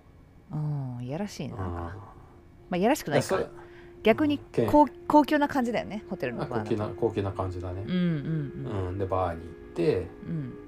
[0.53, 0.57] う
[1.01, 1.61] んいやらしいな、うん。
[1.73, 1.91] ま
[2.73, 3.35] あいやらしくないか。
[3.35, 3.65] いやそれ
[4.03, 7.83] 逆にけん高高級な感じだよねホテルのあ高級バーだとな高級な感じだね。
[7.87, 10.64] うんうんうん、でバーに行ってうんうん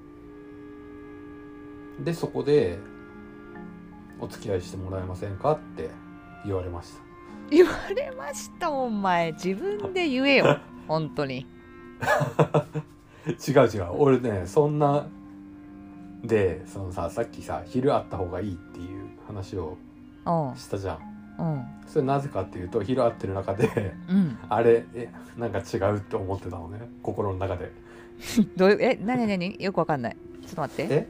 [2.00, 2.78] でそこで
[4.20, 5.90] 「お付き合いしてもらえませんか?」って
[6.44, 7.00] 言われました。
[7.50, 9.32] 言われましたお前。
[9.32, 10.58] 自分で言えよ。
[10.86, 11.46] 本当に。
[13.26, 13.86] 違う違う。
[13.96, 15.06] 俺ねそんな
[16.22, 19.76] でそのささっきさ昼あった方がいいっていう話を
[20.26, 20.56] うん。
[20.56, 20.98] したじゃん。
[21.38, 21.64] うん。
[21.86, 24.38] それなぜかっていうと昼会ってる中でうん。
[24.48, 26.80] あれえなんか違うって思ってたのね。
[27.02, 27.72] 心の中で。
[28.56, 29.56] どういうえ何何？
[29.62, 30.16] よくわかんない。
[30.42, 30.94] ちょっと待って。
[30.94, 31.08] え？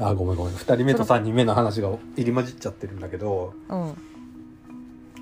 [0.00, 0.54] あごめんごめん。
[0.54, 3.94] 2人目と3人目の話が入り混じっちゃってるんだけどうん。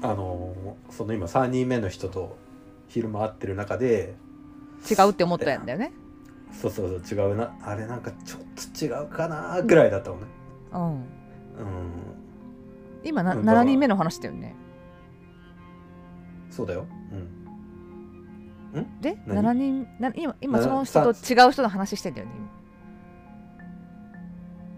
[0.03, 2.37] あのーその今3人目の人と
[2.89, 4.15] 昼間会ってる中で
[4.91, 5.93] 違うって思ったんだよね。
[6.53, 7.55] そうそうそう違うな。
[7.63, 8.41] あれなんかちょっ
[8.79, 10.23] と違うかなぐらいだったのね。
[10.73, 10.83] うん。
[10.93, 11.01] うん。
[13.05, 14.55] 今な、うんだから7人目の話だよね。
[16.51, 16.87] そうだよ。
[18.75, 19.01] うん。
[19.01, 22.33] で何？7人な今今なその人とさ違う人の話してんだよね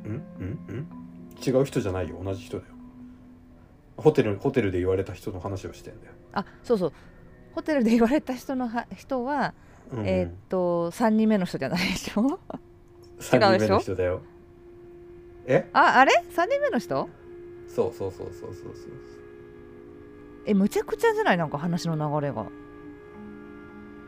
[0.09, 0.87] うんうんうん。
[1.47, 2.21] 違う人じゃないよ。
[2.25, 2.73] 同じ人だよ。
[3.97, 6.93] ホテルホテルで言われた人の話をしてんだよ、あそうそう。
[7.53, 9.55] ホテルで言われた人のは人は、
[9.91, 12.39] うん、えーっと3人目の人じゃないでしょ
[13.19, 14.21] 3人目の人だよ。
[15.47, 15.69] え？
[15.73, 17.09] ああれ？3人目の人？
[17.67, 18.75] そうそうそうそうそうそう。
[20.47, 21.37] えむちゃくちゃじゃない？
[21.37, 22.47] なんか話の流れが。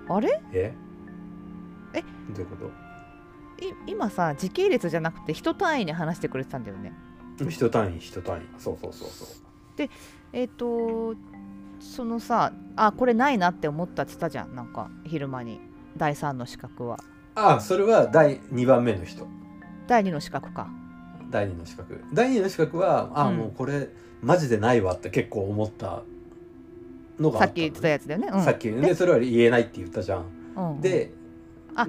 [0.09, 0.41] あれ？
[0.53, 0.73] え？
[1.95, 2.03] え？
[2.33, 2.90] どういうこい
[3.87, 6.93] 今さ時系列じゃなくて人単位に話してくれてたんだよね。
[7.39, 8.41] と人単位人単位。
[8.59, 9.89] そうそうそうそう。
[10.33, 11.17] えーっと
[11.81, 14.55] そのさあこれないなって思ったって言ったじゃん。
[14.55, 15.61] なんか昼間に。
[15.97, 16.99] 第3の資格は。
[17.35, 19.27] あそれは第2番目の人。
[19.87, 20.69] 第2の資格か。
[21.31, 22.05] 第2の資格。
[22.13, 23.37] 第2の資格はあ、うん。
[23.37, 23.89] もうこれ
[24.23, 26.03] マジでないわって結構思った
[27.19, 30.25] のがあったのさっき言ってたやつだよね、うん、さっきででそれは言えないって言ったじゃん、
[30.57, 31.20] うん、であ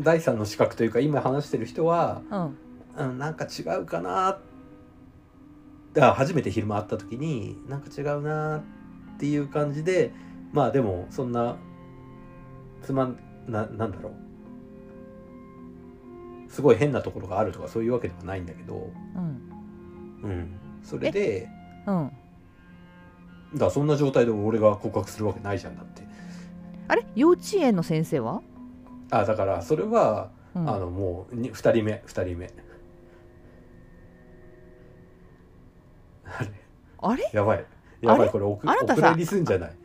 [0.01, 2.57] 第3の資格というか今話してる人は、うん。
[2.97, 4.39] うん、なんか違うかな
[5.99, 10.11] あ初めて昼間会った時になんか違うなっていう感じで
[10.53, 11.57] まあでもそんな
[12.81, 13.17] つまん
[13.47, 14.13] ななんだろう。
[16.51, 19.41] すごい変なところがあるとかそういうわけではないんだけど、うん。
[20.23, 21.47] うん、それで
[21.87, 22.11] うん。
[23.53, 26.03] だからそんな状態で俺が告白するわけないじゃんだって。
[26.87, 27.05] あれ？
[27.15, 28.41] 幼稚園の先生は、
[29.11, 32.51] あだからそれは、うん、あのもうに2人目2人目。
[36.25, 36.49] あれ。
[36.99, 37.29] あれ？
[37.33, 37.65] やばい。
[38.01, 38.45] やばいこれ？
[38.45, 39.71] おくあなたさお蔵入りすんじゃない。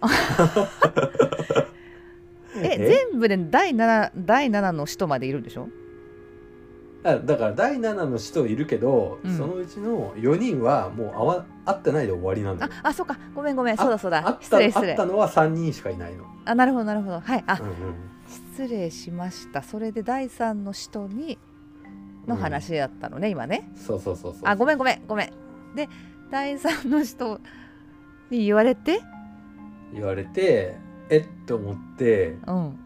[2.62, 2.79] え
[3.11, 5.68] 全部で第 7, 第7の使徒までいるんでしょ？
[7.05, 9.37] あだから第7の人いるけど、うん。
[9.37, 12.74] そのうちの4人はもう会わ会ってないで終わりなんだあよ。
[12.83, 13.18] あそうか。
[13.35, 13.77] ごめんごめん。
[13.77, 14.22] そうだそうだ。
[14.22, 14.95] 会っ失た会っ礼失礼。
[14.95, 17.20] たのは3人しかいないの、あなるほどなるほど。
[17.20, 17.45] はい。
[17.47, 17.74] あうんうん
[18.57, 19.62] 失礼しました。
[19.62, 21.36] それで第3の使徒に
[22.26, 23.70] の話だったのね、今ね。
[23.76, 24.42] そうそうそうそう。
[24.44, 25.30] あごめんごめんごめん。
[25.74, 25.90] で
[26.30, 27.38] 第3の人
[28.30, 29.02] に言われて？
[29.92, 30.76] 言われて
[31.11, 32.78] えっと思ってうん。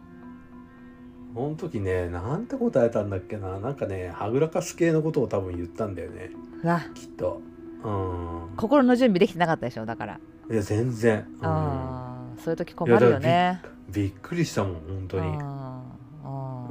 [1.34, 3.60] その時ねなんて答えたんだっけな？
[3.60, 6.32] なんかねはぐらかす系のことを多分言ったんだよね。
[6.64, 6.80] うわ。
[6.94, 7.40] きっと。
[7.84, 8.56] うん。
[8.56, 12.36] 心の準備できてなかったでしょだから、いや全然、うん。
[12.42, 13.62] そういう時困るよね
[13.92, 15.26] びっくりしたもん本当に。
[15.26, 15.30] う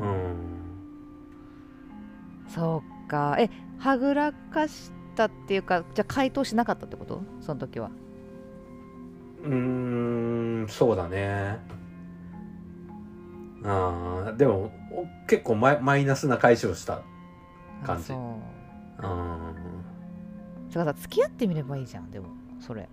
[0.06, 0.36] ん。
[2.48, 3.38] そうか。
[3.40, 7.22] えはぐらかしたっていうかじゃあ回答しなかったってこと？
[7.42, 7.92] その時は。
[9.44, 9.54] うー
[10.64, 11.60] んそうだね。
[13.64, 17.02] あーでもお結構マイマイナスな解消した
[17.84, 18.04] 感じ。
[18.14, 19.08] あそう。
[19.08, 19.56] うん。
[20.70, 22.28] だからさ付き合ってみればいいじゃんでも
[22.60, 22.88] それ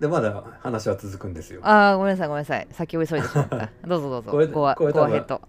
[0.00, 1.60] でまだ話は続くんですよ。
[1.62, 2.66] ああごめんなさいごめんなさい。
[2.72, 3.70] 先を急いでしまった。
[3.86, 4.30] どうぞどうぞ。
[4.30, 5.42] これこれ多分ゴアヘッド。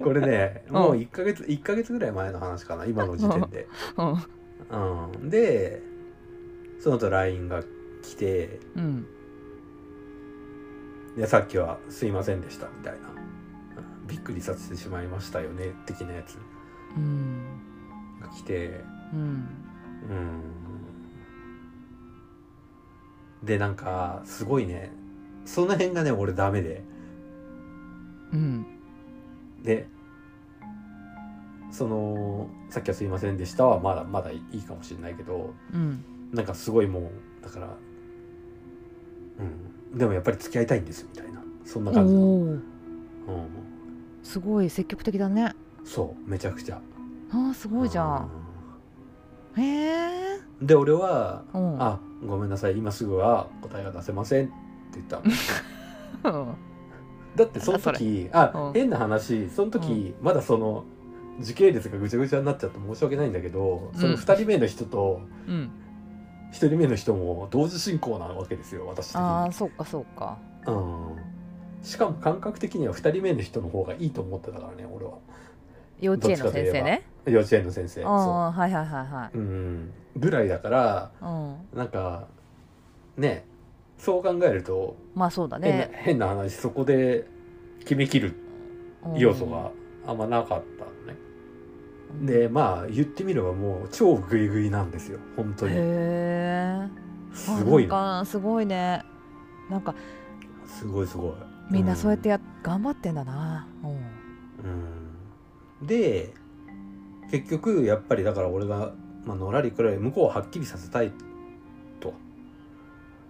[0.02, 0.74] これねうん。
[0.74, 3.68] もう1ヶ月1ヶ月ぐらい前の話かな今の時点で、
[3.98, 4.02] う
[4.74, 5.12] ん。
[5.12, 5.82] うん、で
[6.80, 7.62] その後 LINE が
[8.02, 9.06] 来てうん。
[11.14, 12.98] でさっきはすいませんでしたみたいな。
[13.00, 13.20] うん
[14.06, 16.36] びっくりさせてしまいましたよね的なやつ
[16.96, 17.60] うん。
[18.20, 18.82] が来て。
[19.12, 19.20] うん。
[19.20, 20.69] うん
[23.42, 24.90] でなんかすごいね。
[25.44, 26.82] その辺がね俺ダメで。
[28.32, 28.66] うん。
[29.62, 29.88] で
[31.70, 33.66] そのさっきはすいませんでした。
[33.66, 35.54] はまだまだいいかもしれないけど。
[35.72, 36.04] うん。
[36.32, 37.10] なんかすごいもう
[37.44, 37.76] だから
[39.92, 39.98] うん。
[39.98, 41.42] でもやっぱり付き合いたいんですみたいな。
[41.64, 42.62] そんな感じの、うん、
[44.22, 45.52] すごい積極的だね。
[45.84, 46.80] そうめちゃくちゃ。
[47.30, 48.30] あーすごいじゃん。
[49.56, 50.29] へえうん
[50.62, 51.82] で俺はうん。
[51.82, 54.54] あごめんなさい今すぐは答えが出せませんって
[54.94, 55.20] 言った
[56.28, 56.42] の。
[56.42, 56.54] うん。
[57.36, 58.72] だってその時あうん。
[58.72, 60.84] 変な話その時、まだその
[61.40, 65.70] 時系列がぐちゃぐちゃになっちゃって申し訳ないんだけど、その2人目の人とうん。
[66.52, 69.22] 1人目の人も同時進行なわけですよ私的に。
[69.22, 70.36] ああ、そうかそうか。
[70.66, 71.16] うん、
[71.82, 75.12] しかも感覚的には2人目の人の方がいいと思ってたからね俺は。
[76.00, 78.04] 幼稚園の先生ね幼稚園の先生。
[78.04, 79.30] ああはいはいはいはい。
[79.32, 81.78] そう、うん、ぐらいだからうん。
[81.78, 82.26] なんか
[83.16, 83.44] ね
[83.98, 87.26] そう考えるとまあそうだ変な,、ね変な話そこで
[87.80, 88.34] 決めきる
[89.04, 89.18] うん。
[89.18, 89.70] 要素が
[90.06, 90.90] あんまなかったの
[92.26, 95.18] ね、でまあ言ってみればもう超グイグイなんですよ。
[95.36, 96.88] 本当へにえ
[97.32, 99.02] すごいのなんかすごいね。
[99.70, 99.94] なんか
[100.66, 101.32] すごいすごい。
[101.70, 103.68] みんなそうやってや、頑張ってんだな。
[103.84, 103.90] うん。
[103.90, 105.86] うん。
[105.86, 106.34] で
[107.30, 108.92] 結局やっぱりだから俺が、
[109.24, 111.12] まあのらりくらい向こうをはっきりさせたい
[112.00, 112.14] と。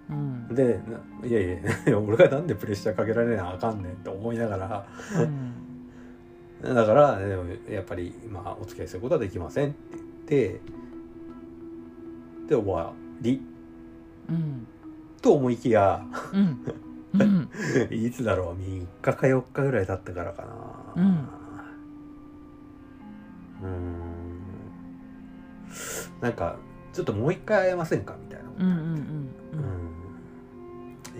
[0.09, 0.55] うん。
[0.55, 0.80] で
[1.22, 4.86] ないやいや俺がなんでプレッシャーかけられなあかんねんって思いながら。
[6.62, 6.74] うん。
[6.74, 10.05] だからでもやっぱりまあお付き合いすることはできませんって言っ
[10.59, 10.61] て
[12.48, 13.42] で終わり。
[14.28, 14.66] うん。
[15.20, 16.64] と思いきやうん。
[17.12, 17.51] うん。
[17.90, 20.42] いつだろう3日か4日ぐらい経ってからか
[20.96, 21.39] な
[23.63, 24.01] うん。
[26.21, 26.57] なんか
[26.93, 28.15] ちょっともう一回会えませんか？
[28.21, 29.29] みたいな、うん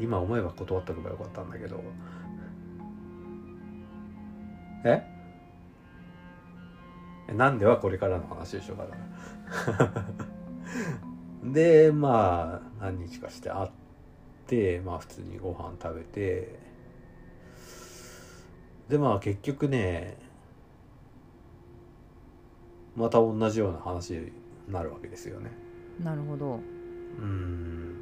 [0.01, 1.83] 今思えば断っとけばよかったんだけど。
[4.85, 5.03] え？
[7.29, 8.97] えなんではこれからの話でしょだか
[9.85, 10.05] ら。
[11.53, 13.71] でまあ何日かして会っ
[14.47, 16.59] てまあ普通にご飯食べて。
[18.89, 20.17] でまあ結局ね
[23.01, 24.33] また同じような話に
[24.69, 25.51] なるわけですよね。
[26.03, 26.55] なるほど。
[26.55, 27.97] うーん。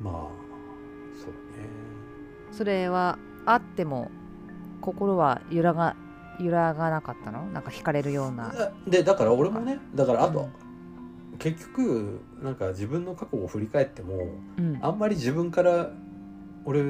[0.00, 0.14] まあ
[1.14, 1.68] そうね。
[2.50, 4.10] それはあっても
[4.80, 5.96] 心は揺らが
[6.40, 7.46] 揺らがなかったの？
[7.48, 8.52] なんか惹かれるような。
[8.86, 10.48] でだから俺もねだからあと、
[11.32, 11.38] うん。
[11.38, 14.78] 結局なんか自分の過去を振り返ってもうん。
[14.80, 15.90] あんまり自分から
[16.64, 16.80] 俺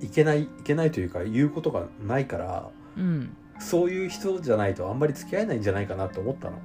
[0.00, 6.58] いけないいけないというか言うことがないからうんそういう人じゃないとあんまり付き合えないんじゃないかなと思ったの、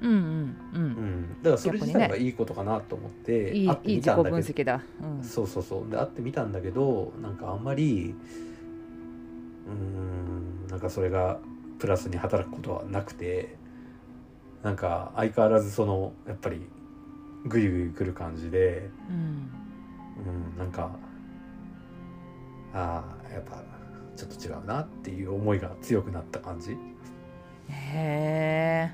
[0.00, 0.84] うんうんううん。
[0.90, 4.80] ん、だからそれ自体はいいことかなと思って、会ってみたんだけど。
[5.02, 5.22] うん。
[5.22, 5.90] そうそうそう。
[5.90, 8.14] で会ってみたんだけどなんかあんまり
[9.66, 11.38] うーんなんかそれが
[11.78, 13.56] プラスに働くことはなくて
[14.62, 16.68] なんか相変わらずそのやっぱり
[17.46, 19.50] グイグイ来る感じで、うん。
[20.26, 20.90] うん、なんか
[22.74, 23.62] ああやっぱ
[24.18, 26.72] ちょっと違うなっていう思いが強くなった感じ。
[26.72, 26.76] へ
[27.70, 28.90] え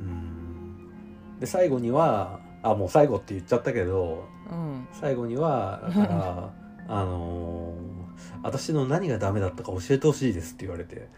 [0.00, 1.38] うん。
[1.38, 4.88] で最後にはあもう最後って言っちゃったけどうん。
[4.92, 6.52] 最後にはだから
[6.88, 8.02] あのー
[8.42, 11.08] 私の何がダメだったか教えてほしいですって言われて。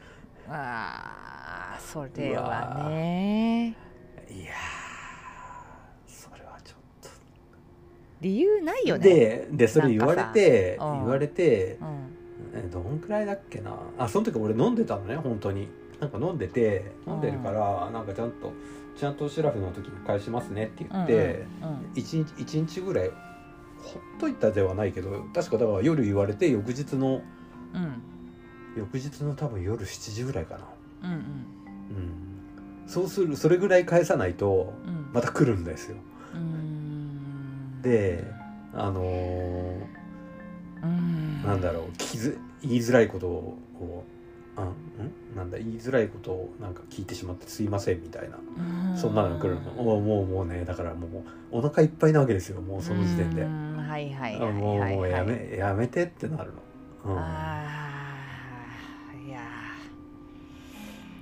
[0.48, 3.76] ああそれはね。
[4.28, 7.08] いやーそれはちょっと。
[8.20, 9.04] 理由ないよね。
[9.04, 12.13] ででそれ言われて言われてうん
[12.54, 13.76] えどんくらいだっけな？
[13.98, 15.68] あその時俺飲んでたのね本当に。
[16.00, 18.52] なんか飲んでて飲んでるからなんかちゃんと
[18.98, 27.22] ちゃんとシラフの時に返しますねって言って、うん一日一日ぐらいほっといたではないけど確かだから夜言われて翌日の
[27.72, 28.02] うん。
[28.76, 30.64] 翌日の多分夜7時ぐらいかな。
[31.04, 31.16] うんうん。
[31.16, 32.88] うん。
[32.88, 35.10] そうするそれぐらい返さないとうん。
[35.12, 35.96] また来るんですよ。
[36.34, 37.80] うん。
[37.82, 38.24] で
[38.74, 39.93] あのーうん
[40.84, 44.04] なんだろう聞きず言いづらいことを
[44.56, 44.74] あん？
[45.36, 48.38] なんだ言いづらいことをなんか聞いてしまってすいませんみたいな。
[48.96, 49.72] そんなのが来るの。
[49.78, 51.10] おもうもうねだからもう
[51.50, 53.42] お腹いっぱいなわけですよもうその時点で。
[53.42, 56.52] はいはいもうもうやめやめてってなる
[57.04, 57.64] の、うん、あ
[59.12, 59.40] あいや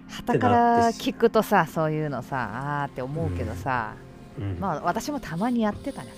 [0.09, 3.95] はたから聞くとさそういうのさあーって思うけどさ、
[4.39, 4.53] うん。
[4.53, 6.13] うん、まあ私もたまにやってたね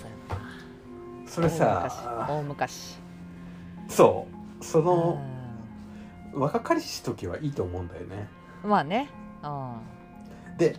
[1.27, 2.99] それそれさ大昔。
[3.89, 4.27] そ
[4.61, 4.65] う。
[4.65, 5.21] その
[6.33, 8.29] 若かりし時はいいと思うんだよね。
[8.63, 9.09] うんまあね。
[9.43, 10.57] うん。
[10.57, 10.77] で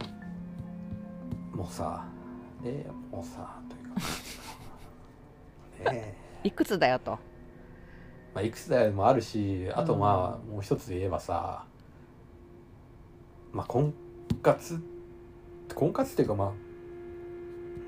[1.53, 2.06] もうさ
[2.64, 3.93] えもうさという
[5.86, 5.91] か。
[5.91, 6.47] ねえ。
[6.47, 7.18] いくつだよと。
[8.34, 11.64] まあ、いくつ代もあるしあとまあもう一つ言えばさ、
[13.53, 13.93] まあ、婚
[14.43, 14.84] 活
[15.74, 16.53] 婚活っていうかま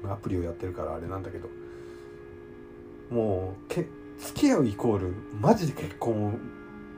[0.06, 1.50] あアプリをやってるからあれなんだけど
[3.12, 3.86] もうけ
[4.20, 6.32] 付き合うイコールマジで結婚を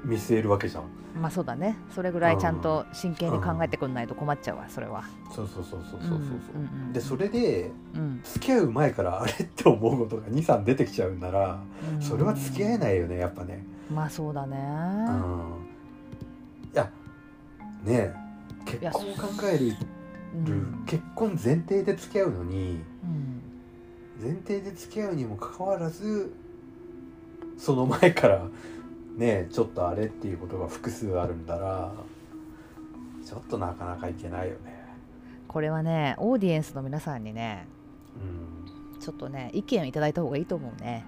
[0.03, 0.83] 見据えるわけじゃん。
[1.19, 1.75] まあそうだね。
[1.93, 5.03] それぐらいちゃんと真剣に考えてくんないと困っちゃうわそれは。
[5.35, 6.19] そうそうそうそうそうそうそう、
[6.55, 8.21] うんうんうんでそれでうん。
[8.23, 11.59] 付き合う前からあれって思うことが23出てきちゃうんなら
[11.95, 12.01] うん。
[12.01, 13.65] それは付き合えないよねやっぱね。
[13.93, 14.55] まあそうだね。
[15.09, 15.53] うん。
[16.73, 16.89] いや
[17.83, 18.13] ねえ
[18.65, 19.75] 結婚を考える
[20.47, 20.83] うん。
[20.85, 23.41] 結婚前提で付き合うのにうん。
[24.21, 26.31] 前提で付き合うにもかかわらず
[27.59, 28.41] その前から
[29.17, 31.91] ねちょっとあれっていうことが複数あるんだら
[33.25, 34.79] ちょっとなかなかいけないよね。
[35.47, 37.67] これはねオーディエンスの皆さんにね
[38.15, 38.99] うん。
[38.99, 41.05] ちょっとね意見をいただいた方がいいと思うね。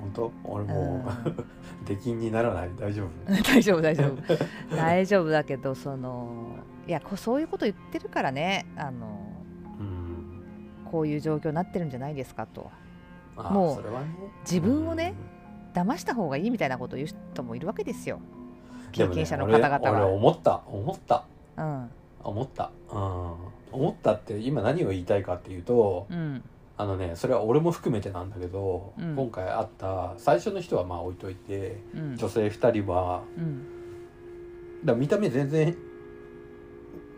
[0.00, 0.32] 本当？
[0.44, 0.70] 俺うん。
[0.70, 2.70] も う出禁にならない。
[2.78, 3.32] 大丈夫？
[3.44, 4.76] 大丈夫大丈夫。
[4.76, 6.56] 大丈夫だけどその
[6.88, 9.20] いやこそういうこと言ってるからねあの
[9.78, 10.90] うん。
[10.90, 12.70] こういう状況になってるんじゃないですかと。
[13.36, 13.84] あもう
[14.50, 15.12] 自分をね
[15.76, 18.18] 騙した方がいいみたいなことを言う人もいるわけですよ。
[18.92, 20.62] 経験者の方々俺俺は、思った。
[20.66, 21.26] 思った。
[21.58, 21.90] うん。
[22.24, 22.70] 思った。
[22.90, 23.34] うん。
[23.72, 26.42] 思ったって今何を言いたいかっていうとうん。
[26.78, 29.14] あのねそれは俺も含めてなんだけど、うん。
[29.16, 32.16] 今回会った最初の人はまあ置いといてうん。
[32.16, 33.66] 女性2人はうん。
[34.84, 35.76] だ見た目全然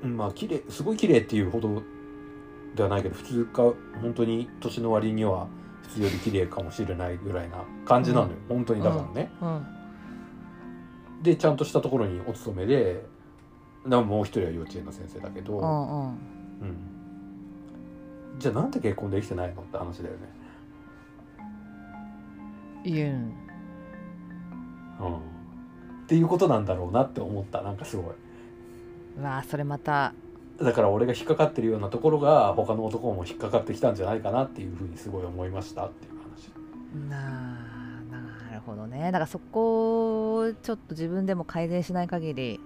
[0.02, 1.82] うんまあ綺麗すごい綺麗っていうほど
[2.74, 3.62] ではないけど普通か
[4.00, 5.48] 本当に年の割には
[5.96, 9.66] より綺麗かもしれないぐらいな感じなのよ、本当にだからね、うん。
[11.22, 13.04] でちゃんとしたところにお勤めで
[13.84, 16.08] なもう一人は幼稚園の先生だけど、うんうん。
[16.08, 16.18] うん。
[18.38, 20.20] じゃあなんで結婚できてないのって話だよね。
[22.84, 23.34] 言うん
[25.00, 25.18] うん、っ
[26.06, 27.62] ていうことなんだろうなって思った。
[27.62, 28.14] なんかすごい。
[29.20, 30.12] まあそれまた
[30.62, 37.08] だから俺が引っかかってるようなところが他の男も引っかかってきたんじゃないかなっていうふうにすごい思いましたっていう話。
[37.08, 37.18] な
[38.10, 39.02] なるほどね。
[39.06, 42.60] だからそこをちょっと自分でも改善しない限り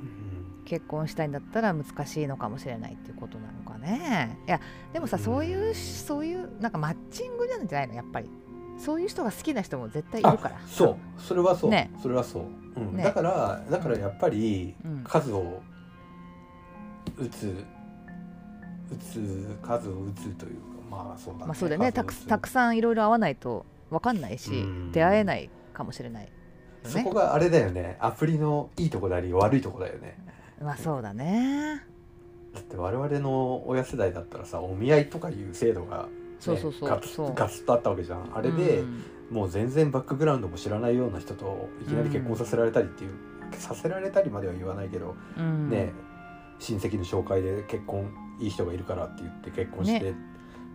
[0.00, 0.64] うん。
[0.64, 4.38] 結婚したいんだったら難しいのかもしれないっていうことなのかね。
[4.46, 4.60] いや
[4.92, 8.30] でもさうんそういうそういうなんかマッチングなんじゃないのやっぱり
[8.78, 10.60] そういう人が好きな人も絶対いるから。
[10.68, 10.96] そう。
[11.18, 11.90] それはそう、ね。
[12.00, 12.44] それはそう、
[12.76, 12.96] うん。
[12.96, 13.02] ね。
[13.04, 15.04] だからだからやっぱりうん。
[15.04, 15.60] 数を
[17.18, 17.64] 打つ
[18.90, 20.60] 打つ数を打つというか
[20.90, 21.92] まあそうだね,、まあそうだよね。
[21.92, 24.92] たくたくさんいろいろ会わないと分かんないしうん。
[24.92, 26.30] 出会えないかもしれないよ
[26.84, 27.96] そねこがあれだよね。
[28.00, 30.18] アプリのいいとこであり悪いとこだよね。
[30.62, 31.82] まあそうだね。
[32.54, 36.08] だって我々の親世代だったらさお見合いとかいう制度が、ね、
[36.38, 36.88] そうそうそう。
[36.88, 36.98] ガ
[37.48, 38.30] ツッとあったわけじゃん。
[38.34, 39.02] あれで、うん。
[39.30, 43.10] もう全然バックグラウンドも知らないような人といきなり結婚させられたりっていう、
[43.52, 45.68] させられたりまでは言わないけど、うん。
[45.68, 45.92] ね
[46.58, 50.14] 親戚の紹介で結婚いい人がいるからって言って結婚して、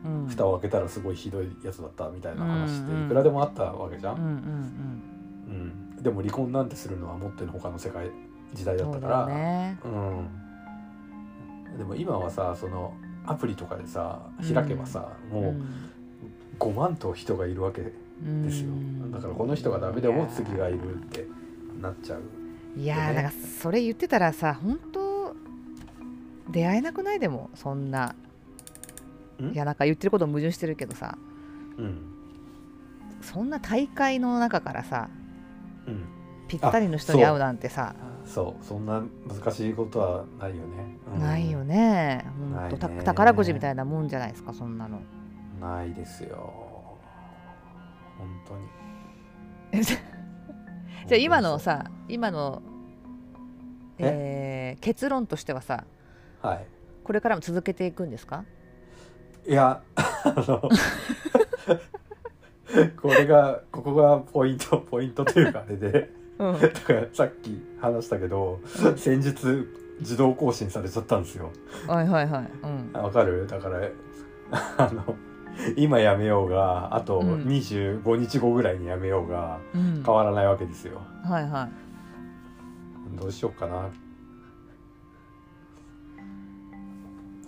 [0.05, 0.27] うん。
[0.27, 4.31] 蓋を開けたらすごいひどいやつだったみたいな話ってうんいくらでもあったわけじゃん、うんうん
[5.47, 6.03] うん。
[6.03, 8.09] でも離婚なんてするのはもってのほかの世界
[8.53, 9.25] 時代だだったから。
[9.27, 9.77] ね。
[9.83, 12.93] うん、でも今はさその
[13.25, 15.61] アプリとかでさ開けばさ、もう
[16.57, 18.69] 5万と人がいるわけうんですよ、
[19.11, 21.27] だからこの人がダメでも次がいるって
[21.81, 22.21] なっちゃう
[22.79, 25.10] いやーねなんかそれ言ってたらさ本当
[26.49, 27.19] 出会えなくない？
[27.19, 28.15] でもそんな
[29.41, 29.51] ん？
[29.53, 31.17] いやなんか言ってること矛盾してるけどさ。
[31.77, 32.07] うん。
[33.21, 35.09] そんな大会の中からさ
[35.87, 36.05] うん。
[36.47, 37.95] ぴったりの人に会うなんてさ。
[38.25, 38.65] そう。
[38.65, 41.19] そんな難しいことはないよね、うん。
[41.21, 42.25] ないよね。
[42.37, 44.99] ほんと宝くじみたいなもんじゃないですかそんなの。
[45.59, 46.97] ないですよ。
[48.17, 48.27] 本
[49.71, 49.83] 当に。
[49.83, 49.97] じゃ
[51.13, 52.61] あ今のさ今の
[53.97, 55.85] えー結論としてはさ
[56.41, 56.65] はい。
[57.03, 58.43] これからも続けていくんですか？
[59.47, 60.69] いやあの
[63.01, 66.09] これがここがポイントポイントというかあれで。
[66.39, 66.59] うん。
[66.59, 68.59] だからさっき話したけど
[68.97, 69.67] 先日
[69.99, 71.51] 自動更新されちゃったんですよ。
[71.87, 72.49] はいはいはい。
[72.63, 72.91] うん。
[72.93, 73.45] わかる？
[73.47, 73.89] だから
[74.77, 75.15] あの
[75.75, 77.43] 今やめようがあとうん。
[77.45, 80.03] 25日後ぐらいにやめようがうん。
[80.05, 81.01] 変わらないわけですよ。
[81.23, 81.67] はいは
[83.15, 83.19] い。
[83.19, 83.89] どうしようかな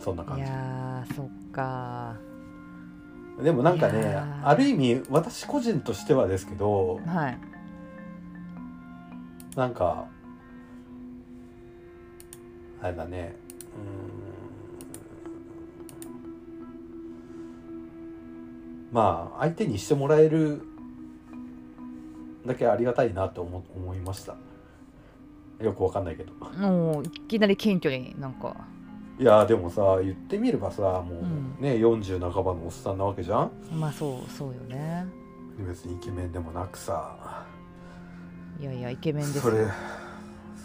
[0.04, 0.42] そんな感じ。
[0.44, 2.16] やーそっか。
[3.42, 7.40] でもなんかねある意味私個人としてはですけどはい。
[9.56, 10.08] なんか
[12.82, 13.36] あれだね。
[13.76, 13.82] うー
[18.92, 18.92] ん。
[18.92, 20.62] まあ相手にしてもらえる
[22.46, 24.36] だけありがたいなと思思いました。
[25.62, 26.34] よくわかんないけど。
[26.58, 28.68] もういきなり謙虚になんか
[29.20, 33.52] いやでもさ言ってみればさもうんうね、40半ばのおっさんなわけじゃん？
[33.80, 35.06] まあそうそうよね。
[35.60, 37.46] 別にイケメンでもなくさ。
[38.60, 39.68] いやいやイケメンですそれ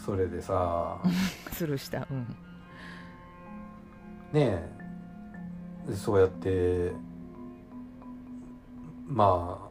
[0.06, 0.98] それでさ。
[1.52, 2.06] スルーした。
[2.10, 2.20] うん。
[4.32, 4.62] ね
[5.90, 5.94] え。
[5.94, 6.92] そうやって
[9.06, 9.70] ま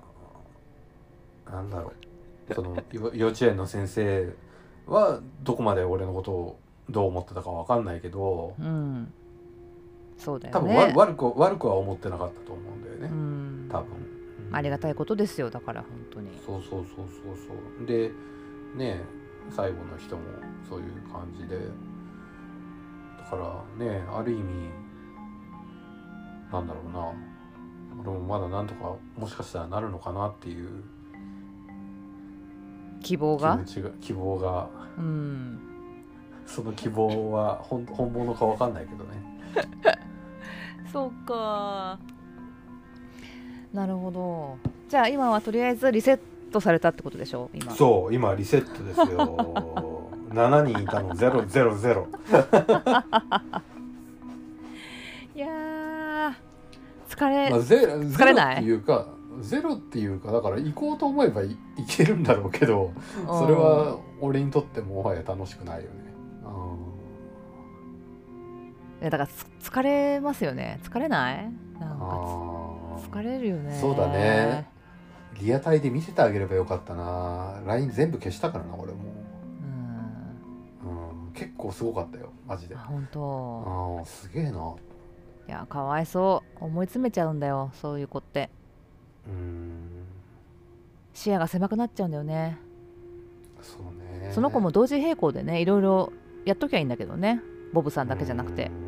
[1.48, 1.92] あなんだろ
[2.50, 2.54] う。
[2.54, 4.34] そのよ幼稚園の先生
[4.86, 6.60] はどこまで俺のことを
[6.90, 9.12] どう思ってたかわかんないけどうん。
[10.18, 13.70] そうだ多分よねわ悪く悪くは思ってなかったと思うんだようねん。
[13.70, 13.88] 多分、
[14.52, 16.30] ありがたいこことですよだから本当に。
[16.46, 17.38] そうそうそうそう
[17.78, 17.86] そう。
[17.86, 18.10] で
[18.76, 19.04] ねえ
[19.52, 20.24] 最後の人も
[20.68, 21.58] そういう感じで。
[23.18, 24.70] だからねある意味
[26.52, 27.14] なんだろうな。
[28.00, 30.84] 俺もまだなんとかもしかしたらなるのかなっていう。
[33.02, 33.60] 気希望が
[34.02, 34.70] 希望が。
[34.98, 35.67] うん
[36.48, 40.00] その希望は本本物かわかんないけどね。
[40.92, 42.00] そうか。
[43.74, 44.58] なるほど。
[44.90, 46.20] じゃあ今はとりあえずリセッ
[46.52, 47.50] トされたってことでしょ？
[47.54, 47.72] 今。
[47.76, 50.08] そう今リセットですよ。
[50.34, 51.14] 7人いたの。
[51.14, 52.06] 000
[55.36, 56.34] いやー
[57.10, 58.64] 疲れ、まあ、ゼロ疲れない？
[58.66, 59.08] ゼロっていうか
[59.42, 62.92] ゼロっていうかだから行こうと思えばいいけるんだろうけど
[63.28, 66.07] それは俺にとってもはや楽しくないよね。
[69.02, 70.80] だからつ疲れますよね。
[70.84, 71.52] 疲れない？
[71.80, 73.78] なんあか疲れるよね。
[73.80, 74.68] そうだね。
[75.40, 77.62] リアタイで見せてあげればよかったな。
[77.68, 78.98] LINE 全部消したからな俺も、
[80.84, 81.26] うん。
[81.26, 82.76] うん、結構すごかったよマジで。
[82.76, 84.00] ああ本当。
[84.02, 84.74] あすげえな。
[85.48, 86.66] いやかわいそう。
[86.66, 88.50] 思い詰めちゃうんだよそういう子って。
[89.28, 90.06] うん。
[91.14, 92.58] 視野が狭くなっちゃうんだよね。
[93.62, 93.82] そう
[94.24, 94.32] ね。
[94.34, 96.12] その子も同時並行でねいろいろ
[96.46, 97.42] やっときゃいいんだけどね。
[97.74, 98.66] ボブさんだけじゃなくて。
[98.66, 98.87] うん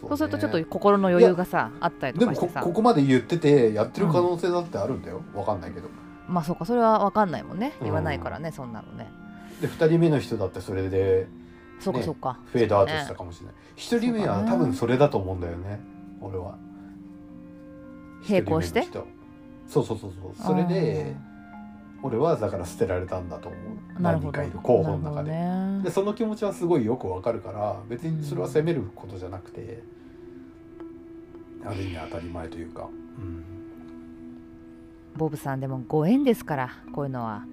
[0.00, 2.60] そうするとちょっとね心の余裕がさあったりとでかしてさ。
[2.60, 5.88] もこここまで言っててやってる可能性だってあるんだよ、わかんないけど。
[6.28, 7.72] まあそうかそれは分かんないもんね。
[7.80, 7.86] うん。
[7.86, 9.10] 言わないからね、そんなのね。
[9.60, 11.28] で2人目の人だってそれでね
[11.80, 15.80] そうかそうか、フェードアウトしたかもしれない、1人目は多分それだと思うんだよね。
[16.20, 16.56] 俺は。
[18.28, 18.86] 並行して？
[19.68, 20.32] そうそうそうそう。
[20.34, 21.16] それで
[22.02, 23.60] 俺はだから捨てられたんだと思う。
[24.00, 25.80] 何人かいる候補の中で,、ね。
[25.84, 29.82] でその気持ちはすごいよくわかるから別にそれは責めることじゃなくて、
[31.64, 32.88] ある意味当たり前というか、
[33.18, 33.44] うん、
[35.16, 37.44] ボブさんでもご縁ですからこういうのは。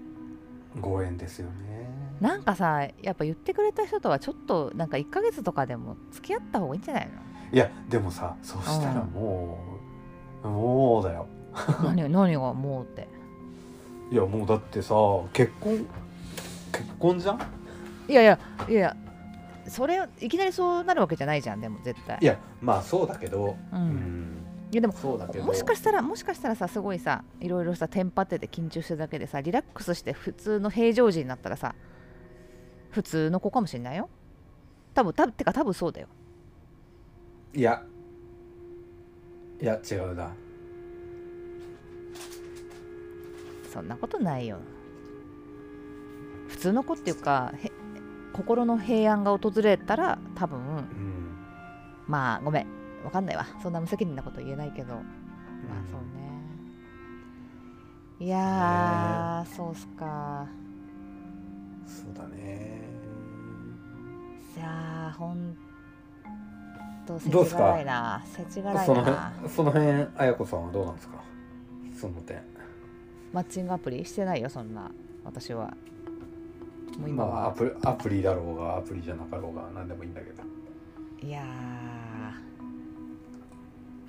[0.79, 1.89] ご縁ですよね。
[2.21, 7.09] なんかさやっぱ言ってくれた人とはちょっとなんか1ヶ月とかでも付き合った方がいいんじゃない
[7.51, 9.57] いやでもさそしたらも
[10.43, 11.27] う、もうだよ。
[11.83, 13.07] の 何何がもうって
[14.11, 14.95] いやもうだってさ
[15.33, 15.85] 結婚
[16.71, 17.39] 結婚じゃん？
[18.07, 18.39] いやいや
[18.69, 18.97] いやいや
[19.67, 22.19] それいきなりそうなるわけじゃないじゃんでも絶対。
[22.21, 23.89] いやまあそうだけどう、うん。
[23.89, 25.45] んいやでもそうだけど。
[25.45, 31.73] もしかしたらもしかしたらさすごいさいろいろさテンパってて緊張してるだけでさリラックスして普通の平常時になったらさ
[32.91, 34.09] 普通の子かもしれないよ。
[34.93, 36.07] 多分多分てか多分そうだよ。
[37.53, 37.83] いや。
[39.61, 40.33] いや違うな
[43.75, 44.59] そんなことないよ。
[46.47, 47.69] 普通の子っていうかへ
[48.31, 51.35] 心の平安が訪れたら多分うん。
[52.07, 52.67] まあごめん。
[53.03, 53.45] わかんないわ。
[53.61, 54.93] そんな無責任なこと言えないけど。
[54.93, 55.03] まあ
[55.91, 56.25] そうね。
[58.17, 60.47] いやー、そうっすか。
[61.85, 62.81] そうだね。
[64.55, 65.53] いやーほん
[67.05, 67.57] と世知どうっすか？
[67.57, 68.23] 辛いな。
[68.25, 68.83] 世知辛いな。
[69.33, 71.15] 辺その辺綾子さんはどうなんですか？
[71.99, 72.37] その点
[73.35, 74.89] マッチングアプリしてないよそんな。
[75.25, 75.73] 私は。
[76.97, 80.41] もう今は、まあアプアプリだろうがアプリじゃなかろうが何でもいいんだけど。
[81.21, 81.43] いや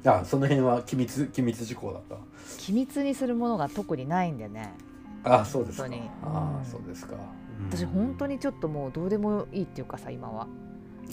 [0.05, 2.15] あその辺は機密機密事項だった？
[2.15, 2.19] ー
[2.59, 4.73] 機密にするものが特にないんでね。
[5.25, 5.89] あそうですか。
[6.23, 7.17] あそうですか、
[7.69, 10.47] 私本当にちょっともうどうでもいいっていうかさ今は、あ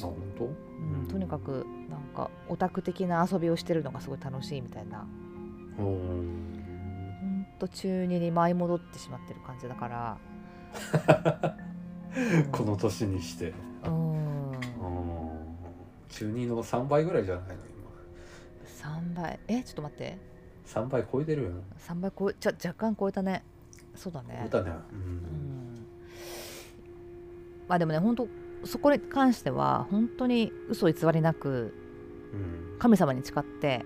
[0.02, 0.46] 本当？
[0.46, 0.50] う
[1.06, 5.08] ん、とにかくなんかオタク的な遊びをしてるのがすごい楽しいみたいな。
[5.80, 6.63] うん
[7.68, 10.18] と中二に舞い戻ってしまってる感じだから、
[12.16, 13.54] う んこの年にして。
[13.86, 14.52] うん。
[14.52, 14.58] うん。
[16.10, 17.56] 中2の3倍ぐらいじゃないの
[18.68, 19.40] 3倍。
[19.48, 20.18] えちょっと待って。
[20.74, 21.52] 今3倍超えてるよ。
[21.80, 23.44] 3倍超えちゃ若干超えたね。
[23.96, 24.48] そうだね。
[24.52, 24.72] 超えたね。
[24.92, 25.86] ううんん。
[27.68, 28.28] まあでもね本当
[28.66, 31.74] そこに関しては本当に嘘偽りなく
[32.34, 32.80] うん。
[32.80, 33.86] 神様に誓って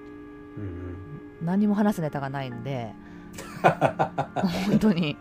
[0.57, 1.45] うんうん。
[1.45, 2.93] 何も話すネタがないんで
[4.69, 5.15] 本当に。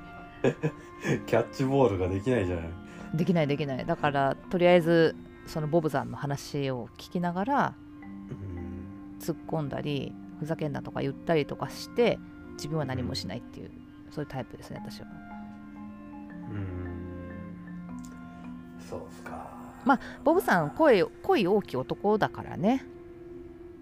[1.26, 2.68] キャッチボールができないじゃない。
[3.14, 3.86] できないできない。
[3.86, 5.14] だからとりあえず
[5.46, 7.74] そのボブさんの話を聞きながら
[8.30, 9.18] うん。
[9.20, 12.18] 突っ込んだりふざけんなとか言ったりとかして
[12.54, 13.70] 自分は何もしないっていう、
[14.10, 15.06] そういうタイプですね私は。
[16.50, 16.66] うん。
[18.88, 19.46] そうっすか。
[19.84, 22.84] まボブさん声恋大きい男だからね。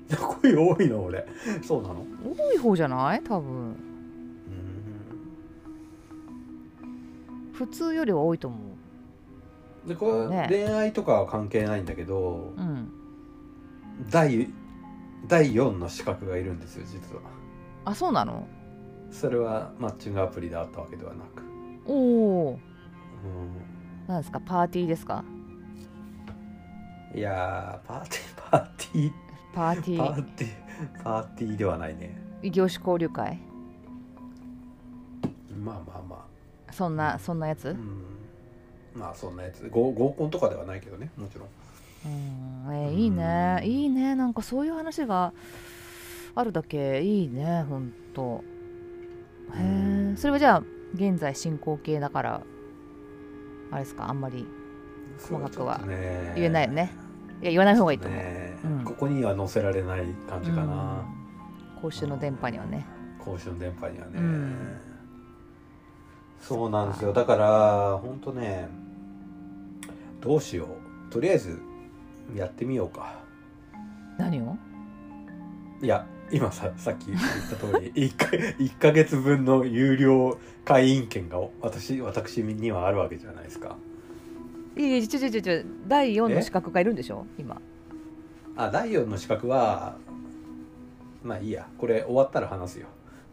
[0.42, 1.26] 声多いの俺。
[1.62, 2.04] そうなの？
[2.38, 3.22] 多い方じゃない？
[3.22, 3.74] 多分
[7.54, 8.56] 普通よりは多いと思
[9.84, 9.88] う。
[9.88, 10.46] でこれ、ね。
[10.48, 12.90] 恋愛とかは関係ないんだけどうん
[14.10, 14.48] 第
[15.28, 17.22] 第4の資格がいるんですよ実は。
[17.84, 18.46] あそうなの？
[19.10, 21.42] それはマッチングアプリであったわけではなく、
[21.86, 22.58] おお
[24.06, 24.40] うなんですか？
[24.40, 25.22] パーティーですか？
[27.14, 29.12] ん、いやーパーティーパーティー。
[29.54, 29.98] パーティー。
[29.98, 30.52] パーティー
[31.04, 32.18] パーティーではないね。
[32.42, 33.38] 異業種交流会？
[35.64, 36.23] まあまあま
[36.74, 37.68] そんなそんなやつ？
[37.68, 38.04] あうん。
[38.94, 39.68] まあそんなやつ。
[39.70, 41.48] 合合コンとかではないけどねもちろん。
[42.06, 42.74] うん。
[42.74, 43.60] えーいいね。
[43.62, 44.14] うんいいね。
[44.14, 45.32] なんかそういう話が
[46.34, 47.02] あるだけ。
[47.02, 48.44] いいねほんと。
[49.54, 50.12] へうん。
[50.14, 50.62] えそれはじゃあ
[50.94, 52.42] 現在進行形だから
[53.70, 54.08] あれですか？
[54.08, 54.46] あんまり
[55.18, 55.80] 細かくは
[56.34, 56.92] 言えないよね。
[57.42, 58.56] いや言わない方がいいと思う、ね。
[58.64, 58.84] うん。
[58.84, 61.04] ここには載せられない感じかな、
[61.80, 62.86] 公衆の電波にはね。
[63.18, 64.54] 公衆の電波にはね、うん
[66.46, 67.12] そうなんですよ。
[67.12, 68.68] だから本当ね
[70.20, 70.66] どうしよ
[71.08, 71.12] う。
[71.12, 71.60] とりあえず
[72.34, 73.18] やってみようか。
[74.18, 74.56] 何を？
[75.82, 77.20] いや今ささっき言っ
[77.50, 83.76] た通り 1, か1ヶ月分の有料会員権が私私にはあるわけじゃないですか。
[84.76, 86.42] いやいやちょちょちょ第4のえ？
[86.42, 87.26] 資格がいるんでしょ？
[87.38, 87.60] 今。
[88.56, 89.96] あ第4の資格は
[91.22, 91.66] まあいいや。
[91.78, 92.86] これ終わったら話すよ、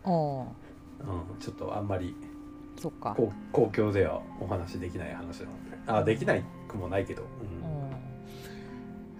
[0.05, 0.09] うん、
[1.39, 2.16] ちょっとあんまり
[2.82, 3.13] そっか。
[3.15, 5.77] 公公共ではお話できない話なので。
[5.86, 7.25] あできないくもないけど、う
[7.65, 7.69] ん。
[7.69, 7.91] うん。
[7.91, 7.97] な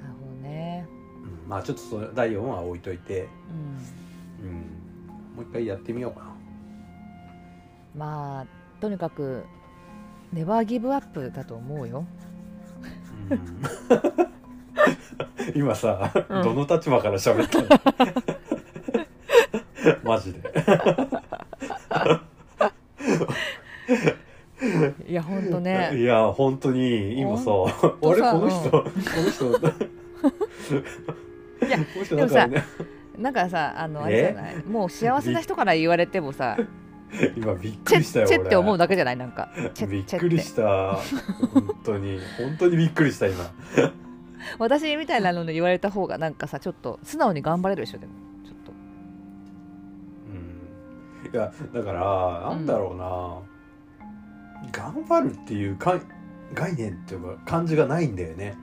[0.07, 0.88] るほどね。
[1.43, 1.47] うん。
[1.47, 3.30] まあちょっとそれ第4は置いといて、
[4.41, 4.47] うん。
[4.47, 4.55] うん、
[5.36, 6.36] もう一回やってみようかな。
[7.95, 9.43] まあとにかく
[10.34, 12.03] ネバーギブアップだと思うよ。
[13.30, 13.39] うん。
[15.53, 16.43] 今さ、うん。
[16.43, 17.68] どの立場から喋ったの？
[20.03, 20.41] マジで
[25.07, 25.91] いやほんとね。
[25.95, 28.69] いや本当に今さほ俺さこの人、うん。
[28.69, 29.45] この人
[31.67, 32.63] いやこの人なんかね。
[33.17, 34.63] なんかさあのあれじゃない？
[34.65, 36.57] もう幸せな人から言われてもさ
[37.36, 39.17] 今びっくチりしたよェチェって思う俺だけじゃない？
[39.17, 39.49] なんか。
[39.88, 40.95] びっくりした。
[41.53, 42.19] 本当に。
[42.38, 43.51] 本当にびっくりした今。
[44.57, 48.13] 私みたいなので言われた方がなんかさちょっと素直に頑張れるでしょでも。
[48.45, 48.71] ちょっと。
[50.32, 51.34] うん。
[51.34, 53.38] いやだからなんだろうな、
[54.72, 55.99] 頑張るっていうか
[56.53, 58.55] 概念っていうか感じがないんだよね。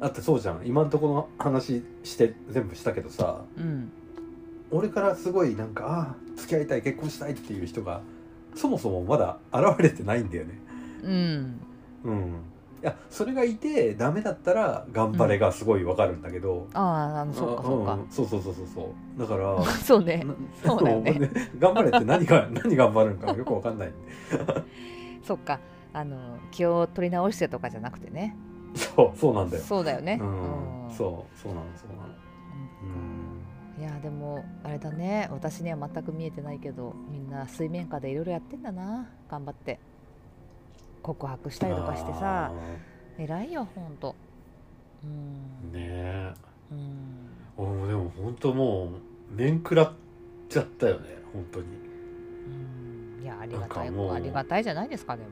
[0.00, 0.66] だってそうじゃん。
[0.66, 3.42] 今んとこの話して全部したけどさ。
[3.56, 3.90] うん。
[4.70, 8.00] 俺からすごいなんかああ付き合いたい結婚したいっていう人が
[8.54, 10.58] そもそもまだ現れてないんだよね。
[11.02, 11.60] うん。
[12.04, 12.42] うん
[12.82, 17.94] いやそれがいてダメだったら頑張れがすごいわかるんだけど、あああのそうかそうか。
[17.94, 18.06] んん。
[18.10, 19.20] そうそうそうそうそう。
[19.20, 20.24] だから そうね。
[20.24, 20.34] な
[20.68, 21.12] そうだよね。
[21.18, 21.28] も
[21.58, 23.92] 頑張れって何が 何頑張るのかよくわかんない
[25.22, 25.58] そっか。
[25.92, 28.36] あの気を取り直してとかじゃなくてね。
[28.74, 29.62] そうそうなんだよ。
[29.62, 30.18] そうだよね。
[30.20, 30.88] うん。
[30.88, 30.90] うん。
[30.90, 32.16] そうそうなのそうなの。
[33.78, 35.28] いやでもあれだね。
[35.30, 39.08] 私には全く見えてないけどみんな水面下でいろいろやってんだな。
[39.28, 39.78] 頑張って
[41.06, 42.52] 告白したりとかしてさあ
[43.16, 44.16] 偉いよほんと。
[45.04, 45.70] うん。
[45.72, 46.34] ーねえ。
[46.72, 47.88] うん。
[47.88, 48.90] でも本当も
[49.32, 49.92] う面食らっ
[50.48, 51.66] ちゃったよね本当に。
[53.18, 53.22] うん。
[53.22, 53.88] いやありがたい。
[53.88, 55.28] ありがたいじゃないですかでも。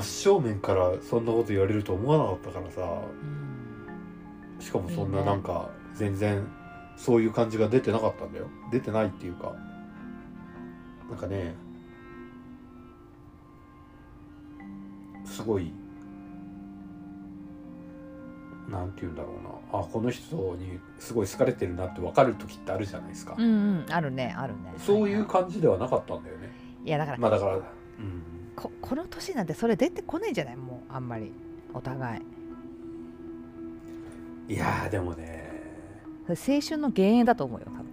[0.00, 2.82] 真正面からそんなこと言われると思わなかったからさ。
[3.22, 4.60] うん。
[4.60, 6.46] しかもそんないなんか全然
[6.96, 8.46] そういう感じが出てなかったんだよ。
[8.70, 9.54] 出てないっていうか。
[11.08, 11.54] なんかね
[15.34, 15.72] すごい
[18.68, 19.42] なんて言うんだろう
[19.74, 19.80] な。
[19.80, 24.72] あこの人にすごい好かれてるなって分かる時ってあるじゃないですか、うんうんあるねあるね。
[24.78, 26.50] そういうは感じではなかったんだよね。
[26.84, 27.62] いいやだから、まあだからうん。
[28.56, 31.32] ここの年なんてそれ出てこないんじゃないもうあんまり。
[31.74, 32.18] お互
[34.48, 34.54] い。
[34.54, 35.52] いやーでもね。
[36.28, 37.86] 青春の幻影だと思うよ多分。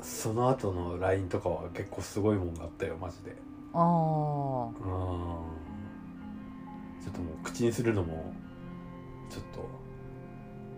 [0.00, 3.36] その後の LINE とかは結構すごいもんがあったよマジで。
[3.74, 5.67] ああうん
[7.02, 8.32] ちょっともう口にするのも
[9.30, 9.68] ちょっと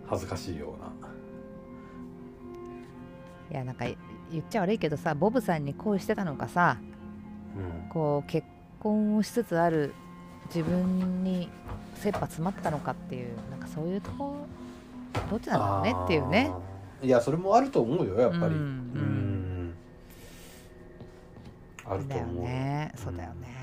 [0.07, 0.91] 恥ずかしいような。
[3.51, 3.85] いやなんか
[4.31, 6.77] 言っちゃ悪いけどさボブさんに恋してたのかさ
[7.57, 7.89] うん。
[7.89, 8.47] こう結
[8.79, 9.93] 婚をしつつある
[10.47, 11.49] 自分に
[11.95, 14.47] 切羽詰まったのかっていうなんかそういうとこ
[15.29, 16.51] どっちなんだろうねっていうね。
[17.01, 18.43] いやそれもあると思うよやっぱり。
[18.43, 19.75] うんうん。
[21.85, 23.60] あるとだよ思うねそうだよね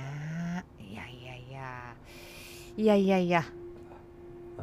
[2.79, 3.45] いやいやいや。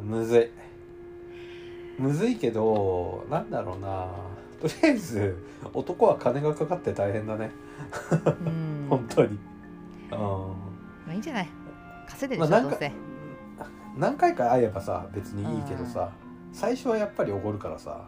[0.02, 2.02] むずい。
[2.02, 4.08] むずいけどなんだろうな。
[4.62, 5.38] とりあえず
[5.74, 7.52] 男は金がかかって大変だね。
[8.46, 8.88] うん。
[8.90, 9.28] 本当に。
[9.28, 10.18] うん。
[10.18, 10.56] ま
[11.10, 11.50] あいいんじゃない？
[12.08, 12.94] 稼いでるしょどうせ。
[13.98, 16.14] 何回か会えばさ別にいいけどさ
[16.54, 18.08] 最初はやっぱりおごるからさ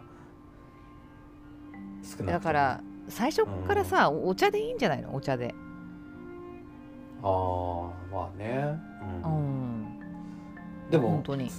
[2.02, 5.14] 少なだから最初からさお茶でいいんじゃないの？
[5.14, 5.54] お茶で。
[7.22, 8.78] ああまあね、
[9.24, 9.32] ううん
[9.82, 9.97] ん
[10.90, 11.50] でも本当に。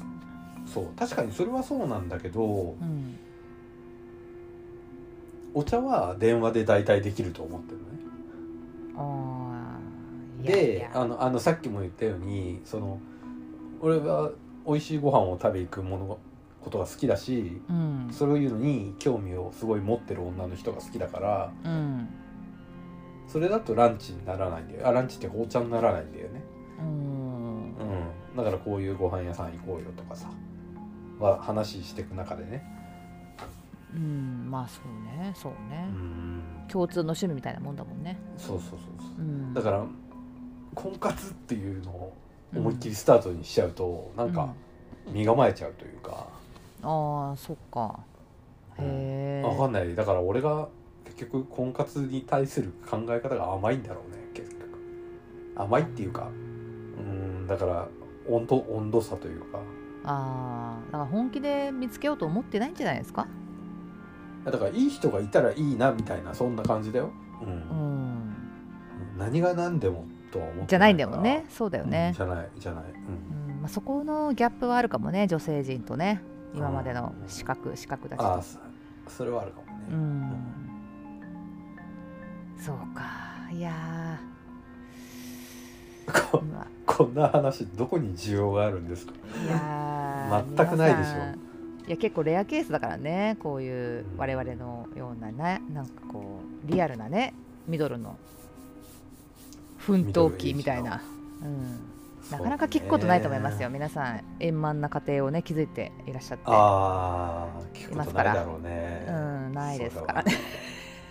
[0.66, 3.18] そう確かにそれはそうなんだけどうん。
[5.54, 7.90] お茶は電話で代替できると思ってるのね。
[10.44, 13.00] でやあのあのさっきも言ったようにその
[13.82, 14.32] 俺は
[14.66, 16.18] 美味しいご飯を食べ行くもの
[16.62, 18.10] ことが好きだしうん。
[18.12, 22.08] そういうのに興味をすごい持ってる女の人が好きだからうん。
[23.28, 24.88] それだとランチにならないんだよ。
[24.88, 26.44] あランチっていうかお茶にならないんだよね
[28.52, 30.30] からこういうご飯屋さん行こうよとかさ
[31.20, 32.64] は話していく中でね。
[33.94, 36.42] うんまあそうねそううねん。
[36.68, 38.18] 共通の趣味みたいなもんだもんね。
[38.38, 39.20] そうそうそうそう。
[39.20, 39.54] うん。
[39.54, 39.84] だから
[40.76, 42.14] 婚活っていうのを
[42.56, 44.54] 思いっきりスタートにしちゃうと、なんか
[45.12, 46.28] 身構えちゃうというか、
[46.84, 48.00] ああそっか。
[48.78, 49.96] へえわかんない。
[49.96, 50.70] だから俺が
[51.06, 54.60] 結局婚活に対する考え方が甘いんだろうね結局。
[55.56, 56.28] 甘いっていうか
[56.98, 57.88] うんだから
[58.30, 59.60] 温度温度差というか。
[60.06, 63.28] ああだから本気で見つけようと思ってないんじゃないですか？
[64.46, 67.12] だからいい人がいたらいいなみたいなそんな感じだよ、
[67.42, 67.48] うん。
[67.50, 68.34] うん。
[69.18, 71.46] 何が何でもとは思ってじゃないんだよね。
[71.50, 72.08] そうだよね。
[72.12, 73.54] うんじゃないじゃない、うん。
[73.54, 73.62] うん。
[73.62, 76.22] まあ、そこのギャップはあるかもね女性陣とね。
[76.56, 77.30] 今までのうん。
[77.30, 78.42] 資格資格だしあ
[79.08, 80.32] それはあるかもね、うん。
[82.58, 83.04] そうか。
[83.52, 84.20] いや
[86.12, 89.14] こーまこんな話どこに需要があるんですか？
[89.46, 91.12] いやー全くないでしょ。
[91.88, 97.34] いや結構レアケースだからねこういう我々のようなねなんかこうリアルなね
[97.68, 98.16] ミドルの
[99.78, 101.02] 奮闘記みたいな、
[101.42, 101.80] うん、
[102.30, 104.22] なかなか聞くことないと思いますよ、皆さん。
[104.40, 106.44] 円満な家庭をね築いていらっしゃって。
[106.48, 109.06] ああ聞くことないだろうね。
[109.08, 110.34] うんないですからね。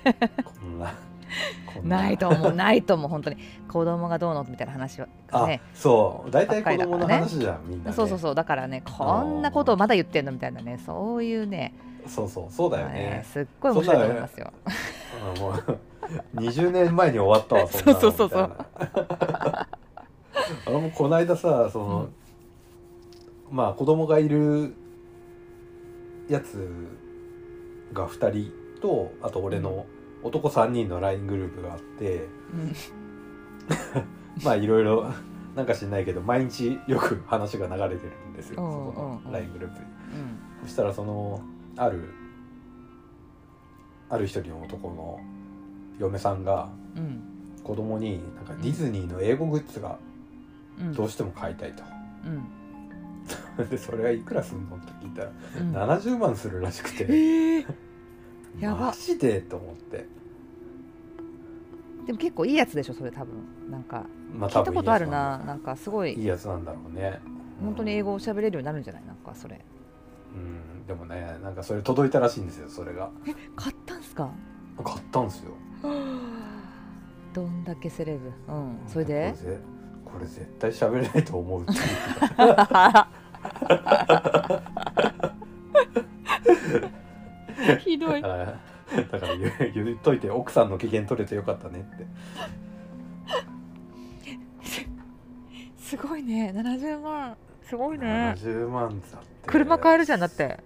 [0.04, 0.94] こんな
[1.82, 3.36] ないと思うないと思う本当に。
[3.68, 6.30] 子供がどうのみたいな話はあ、ねそう。
[6.30, 8.34] 大体子供の話じゃん、みんな、ね、そうそうそう。
[8.34, 10.78] だからねこんなことをまだ言ってんのみたいなね。
[10.84, 11.74] そういうね。
[12.06, 14.52] そうそうそうだよまあねすっごい面白いと思いますよ。
[15.34, 15.78] うんもう
[16.36, 18.48] 20年前に終わったわそんなのそうそうそうそう。
[20.94, 22.08] この間さその、
[23.50, 24.74] まあ子供がいる
[26.28, 26.66] やつ
[27.92, 28.50] が2人
[28.80, 29.86] とあと俺の
[30.28, 32.72] 男3人の LINE グループがあってうん。
[34.44, 35.06] まあいろいろ
[35.56, 39.84] なんか知んないけど毎日よく話が流れてるんですよ、うんそこのうん LINE グループに。
[39.84, 40.38] うん。
[40.64, 41.40] そしたらその
[41.76, 42.04] ある
[44.10, 45.20] ある一人の男の
[45.98, 47.22] 嫁さんがうん。
[47.64, 49.98] 子供になんかディズニーの英語グッズが
[50.80, 50.92] うん。
[50.94, 51.82] どうしても買いたいと。
[53.58, 53.68] うん。
[53.68, 55.76] でそれはいくらすんのって聞いたらうん。
[55.76, 57.87] 70万するらしくて、えー
[58.60, 58.86] やば。
[58.86, 60.06] マジでと思って、
[62.06, 63.34] でも結構いいやつでしょそれ多分。
[63.70, 64.04] なんか
[64.34, 66.14] まあ聞いたことある多な分なんかすごい。
[66.14, 67.20] いいやつなんだろうね。
[67.60, 69.60] 本当に英語語を喋れるようになるんじゃないなんかそれ。
[70.34, 70.86] うん。
[70.86, 73.10] でもねなんかそれ届いたらしいんですよそれが。
[73.56, 74.30] 買ったんすか？
[74.84, 75.52] 買ったんですよ。
[77.34, 78.32] どんだけセレブ。
[78.52, 78.78] うん。
[78.86, 79.34] それで？
[79.34, 79.60] これぜ
[80.04, 81.72] これ絶対喋れないと思うって
[82.38, 82.56] 言っ
[87.98, 88.22] ひどい。
[88.22, 92.06] だからだから言う言っといて奥さんの機嫌取れてよかったねって。
[95.78, 96.52] すごいね。
[96.54, 97.36] 70万。
[97.62, 98.34] すごいね。
[98.36, 99.26] 70万だって。
[99.46, 100.58] 車買えるじゃんだって。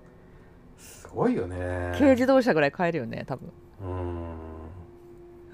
[0.78, 1.92] すごいよね。
[1.98, 3.52] 軽自動車ぐらい買えるよね多分。
[3.80, 3.84] う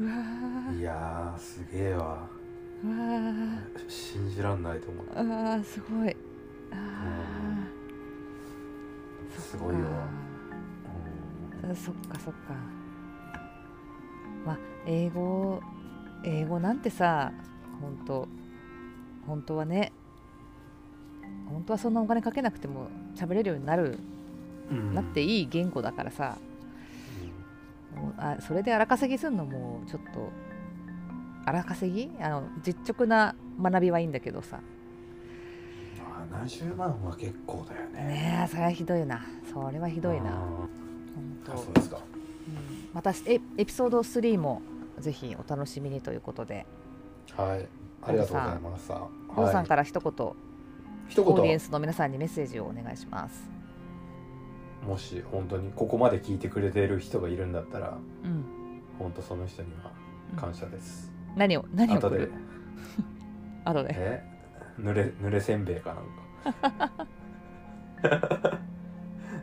[0.01, 0.13] うわ
[0.73, 2.07] んいやーすげえわ。
[2.07, 2.29] わ
[3.89, 6.17] 信じらんないと思うーうわーすごい。
[6.73, 7.67] あ
[9.39, 9.83] すごいよ、う
[10.25, 10.28] ん
[11.75, 12.55] そっかそっか。
[14.47, 15.61] まあ英語
[16.25, 17.33] 英語なんてさ
[17.81, 18.29] 本当
[19.27, 19.93] 本当はね
[21.51, 23.99] 本当はそんなお金かけなくても喋れるようになる、
[24.71, 24.95] うん。
[24.95, 26.39] なっていい言語だからさ。
[27.95, 30.31] もうあそれで荒稼ぎするのもちょっと
[31.45, 32.11] 荒稼ぎ？
[32.23, 34.59] あの実直な学びはいいんだけどさ。
[34.59, 34.79] うん
[36.29, 38.03] 70万は結構だよね。
[38.03, 39.21] ねえそれはひどいな。
[39.51, 40.31] それはひどいな
[41.45, 41.57] 当。
[41.57, 41.99] そうですか。
[41.99, 42.89] うん。
[42.93, 44.63] またえエピソード3も
[44.99, 46.67] ぜひお楽しみにということで。
[47.37, 47.69] はい。
[48.03, 48.95] ありがとうございました。
[49.29, 49.67] 郷、さんはい。
[49.67, 50.13] から一言
[51.09, 53.51] 一オーディエン言スの皆さんにメッセージをお願いします。
[54.87, 58.45] もし本当にここまで聞いてくれてる人がいるんだったらうん、
[58.99, 59.91] 本当その人には
[60.37, 62.17] 感謝です、何を何を後で。
[62.17, 62.33] 送る？
[63.65, 63.89] 後で。
[63.91, 64.23] え？
[64.79, 67.09] 濡れ濡れせんべいかなんか。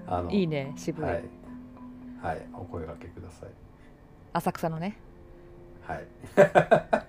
[0.08, 1.24] あのいいね渋い、はい
[2.26, 3.50] はいお声掛けください。
[4.34, 4.98] 浅草のね。
[5.82, 6.08] はい。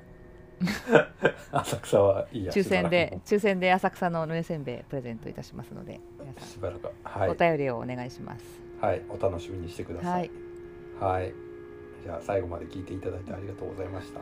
[1.53, 7.31] 浅草はいいや抽選で抽選で浅草のぬれせんべいプレゼントいたしますので皆さくしばらくん、はい。
[7.31, 8.45] お便りをお願いします。
[8.81, 10.31] はいお楽しみにしてくださはいい。
[11.01, 11.33] はい。
[12.07, 14.21] じゃあ最後まで聞いていただいてありがとうございました